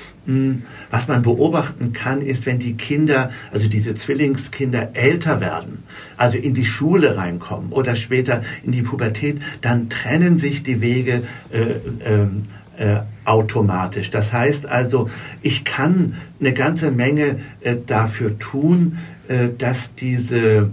was 0.90 1.08
man 1.08 1.22
beobachten 1.22 1.92
kann, 1.92 2.20
ist, 2.20 2.46
wenn 2.46 2.58
die 2.58 2.74
Kinder, 2.74 3.30
also 3.52 3.68
diese 3.68 3.94
Zwillingskinder 3.94 4.90
älter 4.94 5.40
werden, 5.40 5.82
also 6.16 6.36
in 6.36 6.54
die 6.54 6.66
Schule 6.66 7.16
reinkommen 7.16 7.72
oder 7.72 7.96
später 7.96 8.42
in 8.62 8.72
die 8.72 8.82
Pubertät, 8.82 9.40
dann 9.60 9.88
trennen 9.88 10.38
sich 10.38 10.62
die 10.62 10.80
Wege 10.80 11.22
äh, 11.50 12.08
ähm, 12.08 12.42
äh, 12.76 13.00
automatisch. 13.24 14.10
Das 14.10 14.32
heißt 14.32 14.66
also, 14.66 15.10
ich 15.42 15.64
kann 15.64 16.14
eine 16.38 16.52
ganze 16.52 16.90
Menge 16.90 17.40
äh, 17.60 17.76
dafür 17.84 18.38
tun, 18.38 18.98
äh, 19.28 19.48
dass 19.56 19.94
diese 19.94 20.70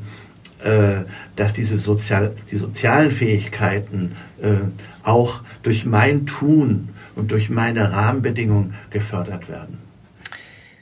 äh, 0.63 1.03
dass 1.35 1.53
diese 1.53 1.77
sozial, 1.77 2.33
die 2.49 2.55
sozialen 2.55 3.11
Fähigkeiten 3.11 4.13
äh, 4.41 4.55
auch 5.03 5.41
durch 5.61 5.85
mein 5.85 6.25
Tun 6.25 6.89
und 7.17 7.31
durch 7.31 7.49
meine 7.49 7.91
Rahmenbedingungen 7.91 8.73
gefördert 8.89 9.49
werden. 9.49 9.77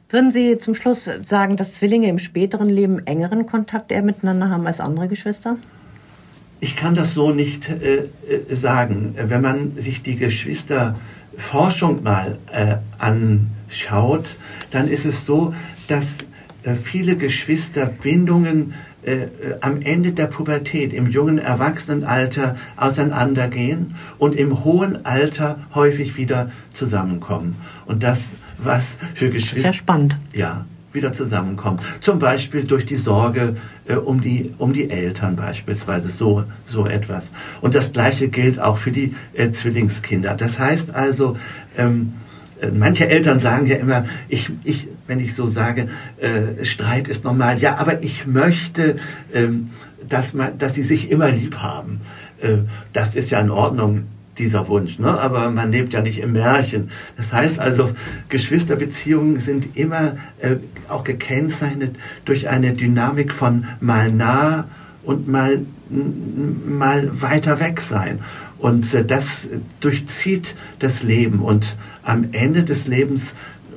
Würden 0.09 0.31
Sie 0.31 0.57
zum 0.59 0.75
Schluss 0.75 1.09
sagen, 1.25 1.57
dass 1.57 1.73
Zwillinge 1.73 2.07
im 2.07 2.19
späteren 2.19 2.69
Leben 2.69 3.05
engeren 3.07 3.45
Kontakt 3.45 3.91
eher 3.91 4.03
miteinander 4.03 4.49
haben 4.49 4.67
als 4.67 4.79
andere 4.79 5.07
Geschwister? 5.07 5.57
Ich 6.59 6.75
kann 6.75 6.95
das 6.95 7.13
so 7.13 7.31
nicht 7.31 7.69
äh, 7.69 8.07
äh 8.29 8.55
sagen. 8.55 9.15
Wenn 9.17 9.41
man 9.41 9.77
sich 9.77 10.03
die 10.03 10.15
Geschwisterforschung 10.15 12.03
mal 12.03 12.37
äh, 12.51 12.77
anschaut, 12.97 14.37
dann 14.71 14.87
ist 14.87 15.05
es 15.05 15.25
so, 15.25 15.53
dass 15.87 16.17
viele 16.73 17.15
Geschwisterbindungen 17.15 18.73
äh, 19.03 19.27
am 19.61 19.81
Ende 19.81 20.13
der 20.13 20.25
Pubertät, 20.25 20.93
im 20.93 21.07
jungen 21.09 21.37
Erwachsenenalter 21.37 22.55
auseinandergehen 22.75 23.95
und 24.17 24.35
im 24.35 24.63
hohen 24.63 25.05
Alter 25.05 25.59
häufig 25.75 26.17
wieder 26.17 26.51
zusammenkommen. 26.73 27.57
Und 27.85 28.03
das, 28.03 28.29
was 28.63 28.97
für 29.13 29.29
Geschwister... 29.29 29.61
Sehr 29.61 29.73
spannend. 29.73 30.17
Ja, 30.33 30.65
wieder 30.91 31.11
zusammenkommt. 31.11 31.81
Zum 31.99 32.17
Beispiel 32.17 32.63
durch 32.63 32.85
die 32.85 32.95
Sorge 32.95 33.57
äh, 33.85 33.95
um, 33.95 34.21
die, 34.21 34.53
um 34.57 34.73
die 34.73 34.89
Eltern 34.89 35.35
beispielsweise, 35.35 36.09
so, 36.09 36.45
so 36.63 36.87
etwas. 36.87 37.31
Und 37.61 37.75
das 37.75 37.91
Gleiche 37.91 38.29
gilt 38.29 38.59
auch 38.59 38.77
für 38.77 38.91
die 38.91 39.13
äh, 39.33 39.51
Zwillingskinder. 39.51 40.33
Das 40.33 40.57
heißt 40.57 40.95
also, 40.95 41.37
ähm, 41.77 42.13
äh, 42.23 42.24
manche 42.73 43.07
Eltern 43.07 43.39
sagen 43.39 43.67
ja 43.67 43.75
immer, 43.75 44.05
ich, 44.29 44.49
ich, 44.63 44.87
wenn 45.07 45.19
ich 45.19 45.35
so 45.35 45.47
sage, 45.47 45.87
äh, 46.17 46.63
Streit 46.65 47.07
ist 47.07 47.23
normal. 47.23 47.59
Ja, 47.59 47.77
aber 47.77 48.03
ich 48.03 48.25
möchte, 48.25 48.97
ähm, 49.33 49.71
dass, 50.07 50.33
man, 50.33 50.57
dass 50.57 50.75
sie 50.75 50.83
sich 50.83 51.11
immer 51.11 51.29
lieb 51.29 51.57
haben. 51.57 52.01
Äh, 52.41 52.57
das 52.93 53.15
ist 53.15 53.29
ja 53.29 53.39
in 53.39 53.51
Ordnung, 53.51 54.05
dieser 54.37 54.67
Wunsch. 54.67 54.99
Ne? 54.99 55.07
Aber 55.07 55.49
man 55.49 55.71
lebt 55.71 55.93
ja 55.93 56.01
nicht 56.01 56.19
im 56.19 56.33
Märchen. 56.33 56.89
Das 57.17 57.33
heißt 57.33 57.59
also, 57.59 57.91
Geschwisterbeziehungen 58.29 59.39
sind 59.39 59.77
immer 59.77 60.17
äh, 60.39 60.57
auch 60.87 61.03
gekennzeichnet 61.03 61.95
durch 62.25 62.49
eine 62.49 62.73
Dynamik 62.73 63.31
von 63.31 63.65
mal 63.79 64.11
nah 64.11 64.65
und 65.03 65.27
mal, 65.27 65.61
mal 65.89 67.21
weiter 67.21 67.59
weg 67.59 67.81
sein. 67.81 68.19
Und 68.59 68.93
äh, 68.93 69.05
das 69.05 69.47
durchzieht 69.79 70.55
das 70.79 71.03
Leben. 71.03 71.39
Und 71.39 71.75
am 72.03 72.29
Ende 72.31 72.63
des 72.63 72.87
Lebens 72.87 73.35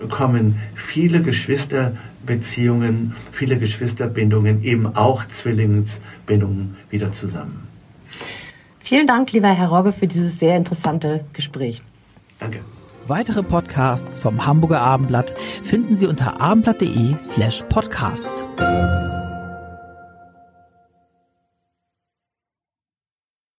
kommen 0.09 0.61
viele 0.75 1.23
Geschwisterbeziehungen, 1.23 3.15
viele 3.33 3.59
Geschwisterbindungen, 3.59 4.63
eben 4.63 4.95
auch 4.95 5.27
Zwillingsbindungen 5.27 6.77
wieder 6.91 7.13
zusammen. 7.13 7.67
Vielen 8.79 9.07
Dank, 9.07 9.33
lieber 9.33 9.49
Herr 9.49 9.69
Rogge, 9.69 9.93
für 9.93 10.07
dieses 10.07 10.39
sehr 10.39 10.57
interessante 10.57 11.25
Gespräch. 11.33 11.83
Danke. 12.39 12.61
Weitere 13.07 13.43
Podcasts 13.43 14.19
vom 14.19 14.47
Hamburger 14.47 14.81
Abendblatt 14.81 15.35
finden 15.39 15.97
Sie 15.97 16.07
unter 16.07 16.41
abendblatt.de 16.41 17.17
slash 17.23 17.65
podcast. 17.71 18.47